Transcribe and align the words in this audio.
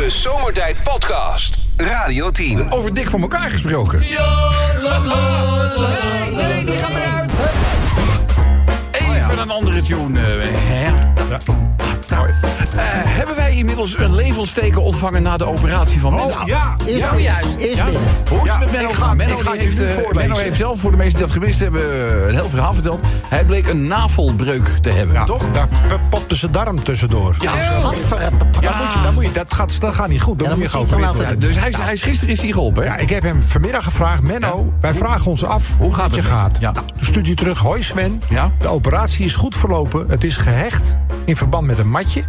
De 0.00 0.10
Zomertijd 0.10 0.82
Podcast. 0.82 1.58
Radio 1.76 2.30
10. 2.30 2.72
Over 2.72 2.94
dik 2.94 3.10
voor 3.10 3.20
elkaar 3.20 3.50
gesproken. 3.50 3.98
Nee, 3.98 4.08
nee, 6.46 6.64
die 6.64 6.78
gaat 6.78 6.90
eruit. 6.90 7.30
Even 8.92 9.38
een 9.38 9.50
andere 9.50 9.82
tune. 9.82 10.20
eh, 10.20 10.50
hè? 10.54 10.86
Eh, 10.86 11.38
hebben 13.20 13.36
wij 13.36 13.54
inmiddels 13.56 13.98
een 13.98 14.14
levelsteken 14.14 14.82
ontvangen 14.82 15.22
na 15.22 15.36
de 15.36 15.44
operatie 15.46 16.00
van 16.00 16.14
Menno? 16.14 16.34
ja. 16.44 16.76
Is, 16.84 17.00
Zojuist. 17.00 17.56
is 17.56 17.76
Ja? 17.76 17.84
binnen. 17.84 18.02
Hoe 18.28 18.38
is 18.38 18.44
Ja, 18.44 18.50
het 18.50 18.60
met 18.60 18.72
Menno 18.72 18.88
ik 18.88 18.94
ga- 18.94 19.00
gegaan? 19.02 19.16
Menno, 19.16 19.36
die 19.42 19.60
heeft, 19.60 19.80
eh. 19.80 20.12
Menno 20.12 20.36
heeft 20.36 20.56
zelf, 20.56 20.80
voor 20.80 20.90
de 20.90 20.96
mensen 20.96 21.16
die 21.16 21.26
dat 21.26 21.34
gemist 21.36 21.58
hebben, 21.60 22.28
een 22.28 22.34
heel 22.34 22.48
verhaal 22.48 22.72
verteld. 22.74 23.00
Hij 23.28 23.44
bleek 23.44 23.66
een 23.66 23.86
navelbreuk 23.86 24.68
te 24.80 24.90
hebben, 24.90 25.14
Ja, 25.14 25.24
toch? 25.24 25.50
Daar 25.50 25.68
popte 26.10 26.34
zijn 26.34 26.52
darm 26.52 26.82
tussendoor. 26.84 27.36
Ja. 27.40 27.52
Dan 27.80 27.82
moet 27.82 28.92
je, 28.92 29.00
dan 29.02 29.14
moet 29.14 29.24
je, 29.24 29.30
dat, 29.30 29.54
gaat, 29.54 29.80
dat 29.80 29.94
gaat 29.94 30.08
niet 30.08 30.22
goed. 30.22 30.38
Dan 30.38 30.48
moet 30.58 30.72
je 30.72 30.78
worden. 30.86 31.38
Dus 31.40 31.56
hij, 31.58 31.68
is- 31.68 31.76
hij 31.76 31.92
is, 31.92 32.02
gisteren 32.02 32.34
is 32.34 32.40
hij 32.40 32.50
geholpen, 32.52 32.82
hè? 32.82 32.88
Ja, 32.88 32.96
ik 32.96 33.08
heb 33.10 33.22
hem 33.22 33.42
vanmiddag 33.46 33.84
gevraagd. 33.84 34.22
Menno, 34.22 34.72
wij 34.80 34.94
vragen 34.94 35.30
ons 35.30 35.44
af 35.44 35.74
hoe, 35.78 35.94
gaat 35.94 36.06
het 36.06 36.14
je 36.14 36.22
gaat. 36.22 36.56
je? 36.56 36.62
Ja. 36.62 36.72
Nou, 36.72 36.86
toen 36.86 37.06
stuurt 37.06 37.26
hij 37.26 37.34
terug. 37.34 37.58
Hoi 37.58 37.82
Sven, 37.82 38.22
Ja? 38.28 38.50
de 38.58 38.68
operatie 38.68 39.24
is 39.24 39.34
goed 39.34 39.54
verlopen. 39.56 40.04
Het 40.08 40.24
is 40.24 40.36
gehecht 40.36 40.96
in 41.24 41.36
verband 41.36 41.66
met 41.66 41.78
een 41.78 41.88
matje. 41.90 42.22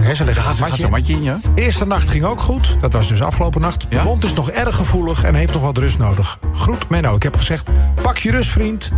Een 0.00 0.16
gaat 0.36 0.56
zo'n 0.56 0.68
matje. 0.68 0.88
matje 0.88 1.12
in, 1.12 1.22
ja? 1.22 1.38
Eerste 1.54 1.86
nacht 1.86 2.08
ging 2.08 2.24
ook 2.24 2.40
goed. 2.40 2.76
Dat 2.80 2.92
was 2.92 3.08
dus 3.08 3.22
afgelopen 3.22 3.60
nacht. 3.60 3.86
Ja? 3.88 3.98
De 3.98 4.04
wond 4.04 4.24
is 4.24 4.32
nog 4.34 4.50
erg 4.50 4.76
gevoelig 4.76 5.24
en 5.24 5.34
heeft 5.34 5.52
nog 5.52 5.62
wat 5.62 5.78
rust 5.78 5.98
nodig. 5.98 6.38
Groet 6.54 6.88
Menno. 6.88 7.14
Ik 7.14 7.22
heb 7.22 7.36
gezegd, 7.36 7.70
pak 8.02 8.18
je 8.18 8.30
rust 8.30 8.50
vriend. 8.50 8.90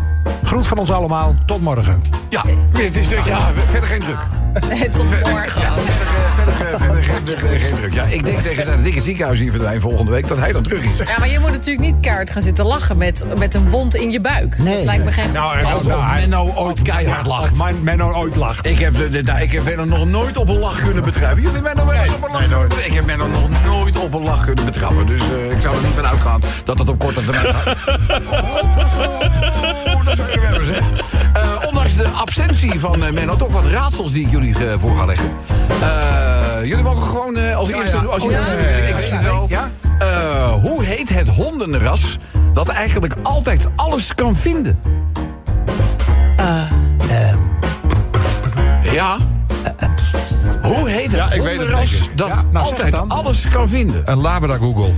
Groet 0.43 0.67
van 0.67 0.79
ons 0.79 0.91
allemaal. 0.91 1.35
Tot 1.47 1.61
morgen. 1.61 2.03
Ja, 2.29 2.43
het 2.73 2.97
is, 2.97 3.09
ja 3.25 3.51
verder 3.67 3.89
geen 3.89 4.01
druk. 4.01 4.27
Tot 4.97 5.05
morgen. 5.11 5.61
ja, 5.61 5.73
verder, 5.73 6.55
verder, 6.55 6.79
verder, 6.79 7.03
verder 7.03 7.03
geen, 7.03 7.37
verder 7.37 7.61
geen 7.61 7.75
druk. 7.77 7.95
Ja, 7.95 8.05
ik 8.05 8.25
denk 8.25 8.39
tegen 8.39 8.67
dat 8.67 8.87
ik 8.87 8.95
het 8.95 9.05
ziekenhuis 9.05 9.39
hier 9.41 9.51
verdwijn 9.51 9.81
volgende 9.81 10.11
week... 10.11 10.29
dat 10.29 10.39
hij 10.39 10.53
dan 10.53 10.63
terug 10.63 10.83
is. 10.83 11.07
Ja, 11.07 11.19
maar 11.19 11.29
je 11.29 11.39
moet 11.39 11.51
natuurlijk 11.51 11.87
niet 11.87 12.01
kaart 12.01 12.31
gaan 12.31 12.43
zitten 12.43 12.65
lachen 12.67 12.97
met, 12.97 13.25
met 13.39 13.55
een 13.55 13.71
wond 13.71 13.95
in 13.95 14.11
je 14.11 14.21
buik. 14.21 14.59
Nee. 14.59 14.75
Dat 14.77 14.85
lijkt 14.85 15.05
me 15.05 15.13
geen 15.13 15.25
goed 15.25 15.33
Nou. 15.33 15.65
Alsof 15.65 15.87
Nou, 15.87 16.15
Menno 16.15 16.53
ooit 16.55 16.83
keihard 16.83 17.27
lacht. 17.27 17.53
Menno 17.83 18.13
ooit 18.13 18.37
lacht. 18.37 18.67
Ik 18.67 18.79
heb, 18.79 18.97
de, 18.97 19.09
de- 19.09 19.23
nou, 19.23 19.41
ik 19.41 19.53
heb 19.53 19.65
Menno 19.65 19.85
nog 19.85 20.07
nooit 20.07 20.37
op 20.37 20.49
een 20.49 20.59
lach 20.59 20.81
kunnen 20.83 20.92
betrappen. 21.01 21.43
Jullie 21.43 21.63
Menno 21.63 21.87
wel 21.87 21.95
eens 21.95 22.15
op 22.15 22.25
een 22.25 22.31
lach 22.31 22.47
kunnen? 22.47 22.87
Ik 22.87 22.93
heb 22.93 23.07
Menno 23.07 23.27
nog 23.27 23.49
nooit 23.65 23.97
op 23.99 24.15
een 24.15 24.23
lach 24.23 24.45
kunnen 24.45 24.65
betrappen. 24.65 25.07
Dus 25.07 25.21
eh, 25.21 25.51
ik 25.51 25.61
zou 25.61 25.77
er 25.77 25.83
niet 25.83 25.95
van 25.95 26.07
uitgaan 26.07 26.41
dat 26.65 26.77
dat 26.77 26.89
op 26.89 26.99
korte 26.99 27.25
termijn 27.25 27.47
gaat. 27.55 27.77
Oh, 29.87 30.05
dat 30.05 30.17
zou 30.17 30.65
zeg. 30.65 30.81
Eh, 31.33 31.67
ondanks 31.67 31.97
de 31.97 32.09
absentie 32.09 32.81
van 32.81 33.05
eh, 33.05 33.13
Menno, 33.13 33.37
toch 33.37 33.53
wat 33.53 33.67
raadsels 33.67 34.13
die 34.13 34.25
ik 34.25 34.31
jullie 34.31 34.57
voor 34.79 34.97
ga 34.97 35.05
leggen. 35.05 35.31
Eh, 35.81 36.69
jullie 36.69 36.85
mogen 36.85 37.03
gewoon 37.03 37.37
eh, 37.37 37.57
als 37.57 37.69
eerste... 37.69 37.97
ja. 37.97 38.03
Als 38.03 38.25
Oh, 38.25 38.31
ja, 38.31 38.47
ik 38.47 38.95
weet 38.95 39.11
het 39.11 39.23
wel. 39.23 39.49
Eh, 39.99 40.53
hoe 40.53 40.85
heet 40.85 41.09
het 41.09 41.29
hondenras 41.29 42.19
dat 42.53 42.69
eigenlijk 42.69 43.15
altijd 43.23 43.69
alles 43.77 44.15
kan 44.15 44.37
vinden? 44.37 44.81
Ja. 48.83 49.17
Ik 51.35 51.43
weet 51.43 51.61
het 51.61 51.89
zeker. 51.89 52.07
dat 52.15 52.29
Ja, 52.29 52.35
nou, 52.35 52.47
zeg 52.53 52.63
altijd 52.63 52.83
het 52.83 52.95
dan. 52.95 53.11
alles 53.11 53.49
kan 53.49 53.69
vinden? 53.69 54.03
Een 54.05 54.19
Labrador 54.21 54.59
Google. 54.59 54.93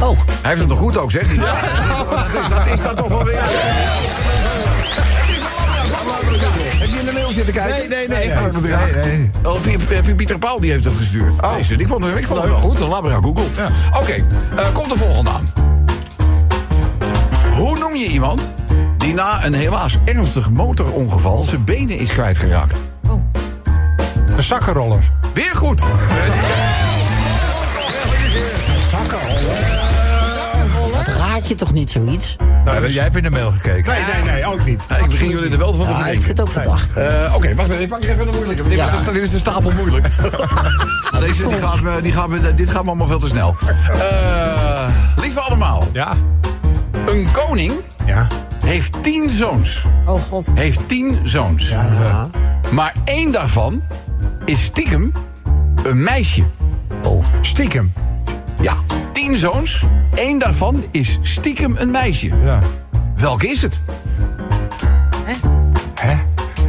Oh, 0.00 0.18
Hij 0.18 0.48
heeft 0.50 0.58
het 0.60 0.68
nog 0.68 0.78
goed 0.78 0.98
ook, 0.98 1.10
zegt 1.10 1.26
hij. 1.26 1.34
Ja, 1.44 1.54
dat, 2.32 2.42
is, 2.42 2.48
dat 2.48 2.66
is 2.66 2.82
dan 2.82 2.94
toch 2.94 3.08
wel 3.08 3.24
weer... 3.24 3.40
Heb 6.78 6.88
je 6.92 6.98
in 6.98 7.04
de 7.06 7.12
mail 7.12 7.30
zitten 7.30 7.54
kijken? 7.54 7.88
Nee, 7.88 8.08
nee, 8.08 8.18
nee. 8.18 8.32
Van 8.32 8.44
het 8.44 8.60
bedrag. 8.60 8.90
Nee, 8.94 9.04
nee. 9.04 9.30
Oh, 9.44 9.60
Piet- 9.60 9.88
Piet- 10.02 10.16
Pieter 10.16 10.38
Paul 10.38 10.60
die 10.60 10.70
heeft 10.70 10.84
dat 10.84 10.94
gestuurd. 10.96 11.34
Deze, 11.56 11.74
ik 11.74 11.86
vond, 11.88 12.04
het- 12.04 12.16
ik 12.16 12.26
vond 12.26 12.40
het 12.40 12.50
wel 12.50 12.60
goed, 12.60 12.80
een 12.80 12.88
Labra 12.88 13.14
Google. 13.22 13.44
Oké, 14.00 14.12
eh, 14.56 14.72
komt 14.72 14.88
de 14.88 14.96
volgende 14.98 15.30
aan. 15.30 15.48
Hoe 17.54 17.78
noem 17.78 17.96
je 17.96 18.06
iemand 18.06 18.40
die 18.98 19.14
na 19.14 19.44
een 19.44 19.54
helaas 19.54 19.98
ernstig 20.04 20.50
motorongeval 20.50 21.42
zijn 21.42 21.64
benen 21.64 21.98
is 21.98 22.10
kwijtgeraakt? 22.12 22.74
Een 24.36 24.42
zakkenroller. 24.42 25.02
Weer 25.34 25.54
goed. 25.54 25.82
dat 31.04 31.14
raad 31.16 31.48
je 31.48 31.54
toch 31.54 31.72
niet 31.72 31.90
zoiets? 31.90 32.36
Nou, 32.64 32.88
jij 32.90 33.02
hebt 33.02 33.16
in 33.16 33.22
de 33.22 33.30
mail 33.30 33.50
gekeken. 33.50 33.92
Nee, 33.92 34.02
nee, 34.22 34.32
nee, 34.32 34.46
ook 34.46 34.64
niet. 34.64 34.80
ik 35.00 35.06
begin 35.06 35.28
jullie 35.28 35.50
er 35.52 35.58
wel 35.58 35.74
van 35.74 35.86
te 35.86 35.92
Ja, 35.92 35.98
ik 35.98 36.22
verdenken. 36.22 36.22
vind 36.24 36.38
het 36.38 36.46
ook 36.46 36.52
verdacht. 36.52 36.92
Eh, 36.92 37.34
Oké, 37.34 37.54
wacht 37.54 37.68
even. 37.70 37.82
Ik 37.82 37.88
pak 37.88 38.02
er 38.02 38.10
even 38.10 38.28
een 38.28 38.34
moeilijke. 38.34 38.62
Dit, 38.68 38.78
Ja. 38.78 38.92
is, 38.92 39.04
de- 39.04 39.12
dit 39.12 39.22
is 39.22 39.30
de 39.30 39.38
stapel 39.38 39.70
moeilijk. 39.70 40.06
Deze, 41.20 41.48
die 41.48 41.56
gaat 41.56 42.02
die 42.02 42.12
gaat 42.12 42.28
dit 42.56 42.70
gaat 42.70 42.82
me 42.82 42.88
allemaal 42.88 43.06
veel 43.06 43.18
te 43.18 43.28
snel. 43.28 43.54
Eh, 43.92 44.86
lieve 45.16 45.40
allemaal. 45.40 45.88
Ja? 45.92 46.12
Een 47.06 47.28
koning 47.32 47.72
Ja. 48.06 48.26
heeft 48.64 49.02
tien 49.02 49.30
zoons. 49.30 49.84
Oh 50.06 50.22
god. 50.28 50.46
Heeft 50.54 50.78
tien 50.88 51.18
zoons. 51.22 51.68
Ja. 51.68 52.28
Maar 52.74 52.94
één 53.04 53.32
daarvan 53.32 53.82
is 54.44 54.62
stiekem 54.64 55.12
een 55.84 56.02
meisje. 56.02 56.44
Oh, 57.02 57.24
Stiekem. 57.40 57.92
Ja, 58.60 58.74
tien 59.12 59.36
zoons. 59.36 59.84
Eén 60.14 60.38
daarvan 60.38 60.84
is 60.90 61.18
stiekem 61.22 61.76
een 61.76 61.90
meisje. 61.90 62.30
Ja. 62.44 62.58
Welke 63.16 63.48
is 63.48 63.62
het? 63.62 63.80
Hè? 65.94 66.14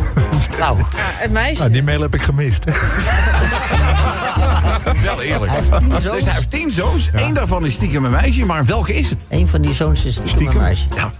nou, 0.59 0.77
Ja, 0.77 0.83
het 0.95 1.31
meisje. 1.31 1.59
Nou, 1.59 1.71
die 1.71 1.83
mail 1.83 2.01
heb 2.01 2.13
ik 2.13 2.21
gemist. 2.21 2.63
Wel 5.03 5.21
eerlijk. 5.21 5.51
hij 5.51 5.59
heeft 5.61 5.77
tien 5.77 5.91
zoons. 6.01 6.03
Dus 6.15 6.23
hij 6.23 6.33
heeft 6.33 6.49
tien 6.49 6.71
zoons. 6.71 7.09
Eén 7.13 7.33
daarvan 7.33 7.65
is 7.65 7.73
stiekem 7.73 8.05
een 8.05 8.11
meisje. 8.11 8.45
Maar 8.45 8.65
welke 8.65 8.93
is 8.95 9.09
het? 9.09 9.19
Een 9.29 9.47
van 9.47 9.61
die 9.61 9.73
zoons 9.73 10.05
is 10.05 10.13
stiekem 10.13 10.23
een 10.23 10.29
Stiekem? 10.29 10.61
meisje. 10.61 10.87
Ja. 10.95 11.11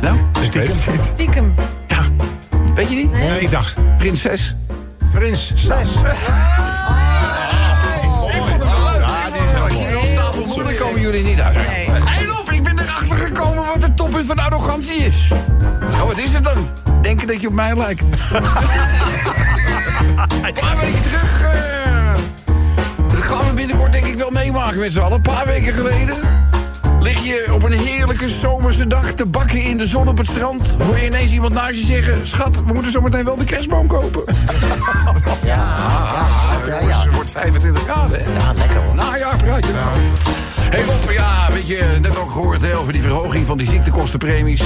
Nou, 0.00 0.18
Stiekem. 0.42 0.76
Stiekem. 1.14 1.54
Ja. 2.74 2.80
Weet 2.80 2.90
je 2.90 2.96
niet? 2.96 3.10
Nee, 3.12 3.40
ik 3.40 3.50
dacht. 3.50 3.76
Prinses. 3.96 4.54
Prins 5.12 5.52
6. 5.54 5.88
Ik 9.68 9.76
zie 9.76 9.86
wel 9.86 10.06
stapel 10.06 10.46
moeilijk 10.46 10.78
komen 10.78 11.00
jullie 11.00 11.24
niet 11.24 11.40
uit. 11.40 11.54
Nee. 11.54 11.86
En 12.18 12.32
op, 12.38 12.50
ik 12.50 12.62
ben 12.62 12.78
erachter 12.78 13.16
gekomen 13.16 13.64
wat 13.64 13.80
de 13.80 13.94
toppunt 13.94 14.26
van 14.26 14.38
arrogantie 14.38 14.96
is. 14.96 15.30
Oh, 15.90 16.02
wat 16.02 16.18
is 16.18 16.32
het 16.32 16.44
dan? 16.44 16.68
Denken 17.02 17.26
dat 17.26 17.40
je 17.40 17.46
op 17.46 17.52
mij 17.52 17.76
lijkt. 17.76 18.00
Een 20.42 20.54
paar 20.54 20.76
weken 20.80 21.02
terug... 21.02 21.42
eh, 21.42 22.14
dat 23.08 23.18
gaan 23.18 23.46
we 23.46 23.52
binnenkort 23.54 23.92
denk 23.92 24.06
ik 24.06 24.16
wel 24.16 24.30
meemaken 24.30 24.78
met 24.78 24.92
z'n 24.92 25.00
allen. 25.00 25.16
Een 25.16 25.22
paar 25.22 25.46
weken 25.46 25.72
geleden... 25.72 26.43
Lig 27.04 27.24
je 27.24 27.46
op 27.52 27.62
een 27.62 27.72
heerlijke 27.72 28.28
zomerse 28.28 28.86
dag 28.86 29.12
te 29.12 29.26
bakken 29.26 29.62
in 29.62 29.78
de 29.78 29.86
zon 29.86 30.08
op 30.08 30.18
het 30.18 30.26
strand... 30.26 30.76
hoor 30.82 30.98
je 30.98 31.06
ineens 31.06 31.32
iemand 31.32 31.52
naast 31.52 31.74
je 31.74 31.86
zeggen... 31.86 32.26
schat, 32.26 32.62
we 32.66 32.72
moeten 32.72 32.92
zometeen 32.92 33.24
wel 33.24 33.36
de 33.36 33.44
kerstboom 33.44 33.86
kopen. 33.86 34.24
Ja, 35.44 35.66
ja, 36.66 36.80
ja. 36.80 37.02
Het 37.02 37.14
wordt 37.14 37.30
25 37.30 37.82
graden, 37.82 38.24
hè? 38.24 38.32
Ja, 38.32 38.52
lekker 38.52 38.80
hoor. 38.80 38.94
Nou 38.94 39.18
ja, 39.18 39.36
praat 39.36 39.66
je 39.66 39.72
nou. 39.72 39.96
Hé 40.60 40.78
hey 40.78 40.84
Rob, 40.84 41.10
ja, 41.10 41.48
weet 41.52 41.66
je, 41.66 41.98
net 42.00 42.16
ook 42.16 42.30
gehoord 42.30 42.62
hè, 42.62 42.76
over 42.76 42.92
die 42.92 43.02
verhoging 43.02 43.46
van 43.46 43.58
die 43.58 43.68
ziektekostenpremies. 43.68 44.62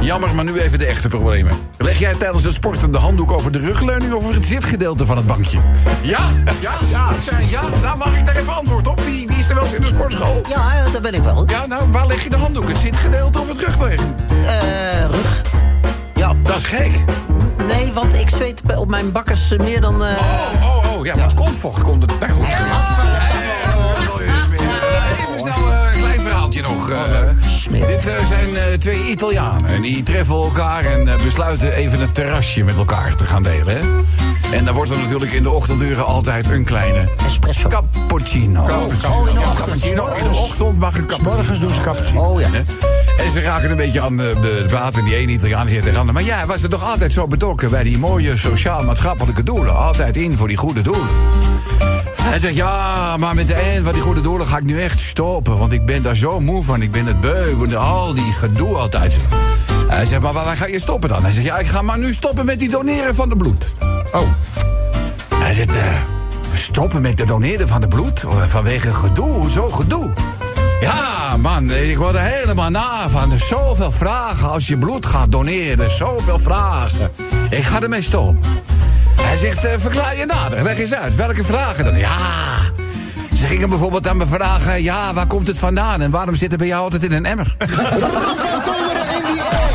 Jammer, 0.00 0.34
maar 0.34 0.44
nu 0.44 0.58
even 0.58 0.78
de 0.78 0.86
echte 0.86 1.08
problemen. 1.08 1.56
Leg 1.78 1.98
jij 1.98 2.14
tijdens 2.14 2.44
het 2.44 2.54
sporten 2.54 2.92
de 2.92 2.98
handdoek 2.98 3.32
over 3.32 3.52
de 3.52 3.58
rugleuning 3.58 4.12
of 4.12 4.22
over 4.22 4.34
het 4.34 4.46
zitgedeelte 4.46 5.06
van 5.06 5.16
het 5.16 5.26
bankje? 5.26 5.58
Ja? 6.02 6.30
Ja? 6.60 6.72
Ja? 6.90 7.10
Ja? 7.50 7.62
Nou, 7.82 7.98
mag 7.98 8.18
ik 8.18 8.26
daar 8.26 8.36
even 8.36 8.54
antwoord 8.54 8.88
op? 8.88 9.00
Wie, 9.00 9.23
ben 11.10 11.14
ik 11.14 11.22
wel. 11.22 11.44
Ja, 11.46 11.66
nou, 11.66 11.90
waar 11.92 12.06
leg 12.06 12.22
je 12.22 12.30
de 12.30 12.36
handdoek? 12.36 12.68
Het 12.68 12.78
zitgedeelte 12.78 13.40
of 13.40 13.48
het 13.48 13.60
rugleuning? 13.60 14.14
Eh, 14.42 15.06
rug. 15.10 15.42
Ja, 16.14 16.32
Dat 16.42 16.56
is 16.56 16.64
gek. 16.64 16.90
nee, 17.66 17.92
want 17.92 18.14
ik 18.14 18.28
zweet 18.30 18.62
op 18.76 18.90
mijn 18.90 19.12
bakkers 19.12 19.56
meer 19.56 19.80
dan... 19.80 20.04
eh, 20.04 20.10
Oh, 20.18 20.84
oh, 20.84 20.98
oh, 20.98 21.04
ja, 21.04 21.16
wat 21.16 21.34
kontvocht 21.34 21.82
komt 21.82 22.02
het. 22.02 22.20
Nou 22.20 22.32
goed. 22.32 22.46
Nog. 26.68 26.90
eh. 26.90 27.86
dit 27.86 28.06
eh, 28.08 28.26
zijn 28.26 28.56
eh, 28.56 28.72
twee 28.78 29.04
Italianen. 29.10 29.66
En 29.70 29.82
die 29.82 30.02
treffen 30.02 30.34
elkaar 30.34 30.84
en 30.84 31.08
besluiten 31.24 31.72
even 31.72 32.00
het 32.00 32.14
terrasje 32.14 32.62
met 32.64 32.76
elkaar 32.76 33.14
te 33.16 33.24
gaan 33.24 33.42
delen. 33.42 33.76
Hè? 33.76 33.80
En 34.56 34.64
dan 34.64 34.74
wordt 34.74 34.90
er 34.90 34.98
natuurlijk 34.98 35.32
in 35.32 35.42
de 35.42 35.50
ochtenduren 35.50 36.04
altijd 36.06 36.48
een 36.50 36.64
kleine 36.64 37.08
Espresso. 37.26 37.68
cappuccino. 37.68 38.62
Oh, 38.62 38.68
in 38.68 38.88
de 38.88 38.94
Ja, 39.02 39.10
ochtend. 39.10 39.56
cappuccino. 39.56 40.06
In 40.06 40.24
de 40.30 40.36
ochtend 40.38 40.78
mag 40.78 40.94
een 40.96 41.06
cappuccino. 41.06 41.34
Morgens 41.34 41.60
doen 41.60 41.74
ze 41.74 41.80
cappuccino. 41.80 42.20
Oh 42.22 42.40
ja. 42.40 42.48
En 43.18 43.30
ze 43.30 43.40
raken 43.40 43.70
een 43.70 43.76
beetje 43.76 44.00
aan 44.00 44.16
de 44.16 44.66
water. 44.70 45.04
Die 45.04 45.14
ene 45.16 45.32
Italiaan 45.32 45.66
tegen 45.66 45.92
de 45.92 45.98
ander. 45.98 46.14
Maar 46.14 46.22
jij 46.22 46.46
was 46.46 46.62
er 46.62 46.68
toch 46.68 46.90
altijd 46.90 47.12
zo 47.12 47.26
betrokken 47.26 47.70
bij 47.70 47.82
die 47.82 47.98
mooie 47.98 48.36
sociaal-maatschappelijke 48.36 49.42
doelen. 49.42 49.76
Altijd 49.76 50.16
in 50.16 50.36
voor 50.36 50.48
die 50.48 50.56
goede 50.56 50.80
doelen. 50.80 51.08
Hij 52.24 52.38
zegt, 52.38 52.54
ja, 52.54 53.16
maar 53.16 53.34
met 53.34 53.46
de 53.46 53.74
een 53.74 53.84
van 53.84 53.92
die 53.92 54.02
goede 54.02 54.20
doelen 54.20 54.46
ga 54.46 54.56
ik 54.56 54.64
nu 54.64 54.80
echt 54.80 55.00
stoppen. 55.00 55.58
Want 55.58 55.72
ik 55.72 55.86
ben 55.86 56.02
daar 56.02 56.16
zo 56.16 56.40
moe 56.40 56.64
van. 56.64 56.82
Ik 56.82 56.90
ben 56.90 57.06
het 57.06 57.20
beu. 57.20 57.56
want 57.56 57.74
Al 57.74 58.14
die 58.14 58.32
gedoe 58.32 58.76
altijd. 58.76 59.16
Hij 59.88 60.04
zegt, 60.06 60.22
maar 60.22 60.32
waar 60.32 60.56
ga 60.56 60.66
je 60.66 60.80
stoppen 60.80 61.08
dan? 61.08 61.22
Hij 61.22 61.32
zegt, 61.32 61.46
ja, 61.46 61.58
ik 61.58 61.66
ga 61.66 61.82
maar 61.82 61.98
nu 61.98 62.12
stoppen 62.12 62.44
met 62.44 62.58
die 62.58 62.68
doneren 62.68 63.14
van 63.14 63.28
de 63.28 63.36
bloed. 63.36 63.74
Oh, 64.12 64.28
Hij 65.34 65.52
zegt, 65.52 65.70
eh, 65.70 65.82
stoppen 66.54 67.02
met 67.02 67.16
de 67.16 67.26
doneren 67.26 67.68
van 67.68 67.80
de 67.80 67.88
bloed 67.88 68.24
vanwege 68.46 68.92
gedoe. 68.92 69.30
Hoezo 69.32 69.68
gedoe? 69.70 70.12
Ja, 70.80 71.36
man, 71.36 71.70
ik 71.70 71.96
word 71.96 72.14
er 72.14 72.20
helemaal 72.20 72.70
na 72.70 73.08
van. 73.08 73.38
Zoveel 73.38 73.90
vragen 73.92 74.50
als 74.50 74.66
je 74.66 74.78
bloed 74.78 75.06
gaat 75.06 75.32
doneren. 75.32 75.90
Zoveel 75.90 76.38
vragen. 76.38 77.10
Ik 77.50 77.62
ga 77.62 77.82
ermee 77.82 78.02
stoppen. 78.02 78.38
Hij 79.22 79.36
zegt, 79.36 79.64
eh, 79.64 79.72
verklaar 79.78 80.16
je 80.16 80.26
nader. 80.26 80.62
Leg 80.62 80.78
eens 80.78 80.94
uit. 80.94 81.14
Welke 81.14 81.44
vragen 81.44 81.84
dan? 81.84 81.98
Ja. 81.98 82.16
Ze 83.36 83.46
gingen 83.46 83.68
bijvoorbeeld 83.68 84.08
aan 84.08 84.16
me 84.16 84.26
vragen... 84.26 84.82
ja, 84.82 85.14
waar 85.14 85.26
komt 85.26 85.46
het 85.46 85.58
vandaan 85.58 86.00
en 86.00 86.10
waarom 86.10 86.34
zit 86.34 86.50
het 86.50 86.58
bij 86.58 86.68
jou 86.68 86.82
altijd 86.82 87.02
in 87.02 87.12
een 87.12 87.26
emmer? 87.26 87.54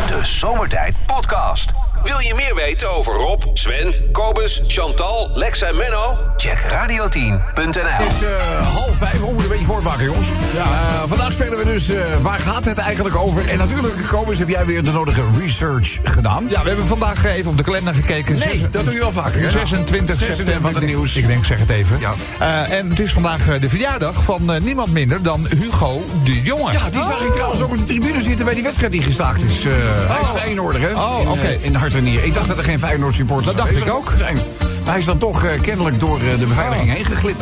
De 0.07 0.19
Zomertijd 0.21 0.93
Podcast. 1.05 1.78
Wil 2.09 2.19
je 2.19 2.33
meer 2.35 2.55
weten 2.55 2.89
over 2.97 3.13
Rob, 3.13 3.43
Sven, 3.53 3.93
Kobus, 4.11 4.61
Chantal, 4.67 5.29
Lex 5.35 5.61
en 5.61 5.75
Menno? 5.77 6.17
Check 6.37 6.59
radio10.nl. 6.59 7.63
Het 7.83 8.07
is 8.21 8.27
eh, 8.27 8.67
half 8.73 8.95
vijf. 8.97 9.11
We 9.19 9.25
moeten 9.25 9.43
een 9.43 9.49
beetje 9.49 9.65
voortmaken, 9.65 10.05
jongens. 10.05 10.27
Eh, 10.57 11.03
vandaag 11.05 11.31
spelen 11.31 11.57
we 11.57 11.63
dus 11.65 11.89
eh, 11.89 12.01
Waar 12.21 12.39
gaat 12.39 12.65
het 12.65 12.77
eigenlijk 12.77 13.15
over? 13.15 13.47
En 13.49 13.57
natuurlijk, 13.57 13.95
Kobus, 14.07 14.37
heb 14.39 14.49
jij 14.49 14.65
weer 14.65 14.83
de 14.83 14.91
nodige 14.91 15.21
research 15.39 15.97
gedaan. 16.03 16.45
Ja, 16.49 16.61
we 16.61 16.67
hebben 16.67 16.85
vandaag 16.87 17.25
even 17.25 17.51
op 17.51 17.57
de 17.57 17.63
kalender 17.63 17.93
gekeken. 17.93 18.35
Nee, 18.39 18.57
Zes- 18.57 18.71
dat 18.71 18.83
doe 18.83 18.93
je 18.93 18.99
wel 18.99 19.11
vaker. 19.11 19.41
hè? 19.41 19.49
26 19.49 20.17
september. 20.17 20.61
Wat 20.61 20.75
het 20.75 20.85
nieuws. 20.85 21.15
Ik 21.15 21.27
denk, 21.27 21.45
zeg 21.45 21.59
het 21.59 21.69
even. 21.69 21.99
Ja. 21.99 22.13
Eh, 22.39 22.77
en 22.77 22.89
het 22.89 22.99
is 22.99 23.11
vandaag 23.11 23.59
de 23.59 23.69
verjaardag 23.69 24.23
van 24.23 24.51
niemand 24.61 24.91
minder 24.91 25.23
dan 25.23 25.47
Hugo 25.59 26.05
de 26.23 26.41
Jonge. 26.41 26.71
Ja, 26.71 26.89
die 26.89 27.03
zag 27.03 27.21
ik 27.21 27.31
trouwens 27.33 27.61
ook 27.61 27.71
op 27.71 27.77
de 27.77 27.83
tribune 27.83 28.21
zitten 28.21 28.45
bij 28.45 28.53
die 28.53 28.63
wedstrijd 28.63 28.91
die 28.91 29.01
gestaakt 29.01 29.43
is. 29.43 29.65
Eh, 29.65 29.73
Hij 30.07 30.21
is 30.21 30.27
Feyenoorder, 30.41 30.81
hè? 30.81 30.91
Oh, 30.95 31.17
In, 31.21 31.27
oké. 31.29 31.57
in 31.61 31.75
hart 31.75 31.98
Ik 32.07 32.33
dacht 32.33 32.47
dat 32.47 32.57
er 32.57 32.63
geen 32.63 32.79
Feyenoord 32.79 33.15
supporters 33.15 33.47
Dat 33.55 33.57
dacht 33.57 33.81
ik 33.81 33.93
ook. 33.93 34.13
zijn. 34.17 34.35
Maar 34.35 34.89
hij 34.89 34.97
is 34.97 35.05
dan 35.05 35.17
toch 35.17 35.43
eh, 35.43 35.61
kennelijk 35.61 35.99
door 35.99 36.19
eh, 36.19 36.39
de 36.39 36.45
beveiliging 36.47 36.93
heen 36.93 37.05
geglipt. 37.05 37.41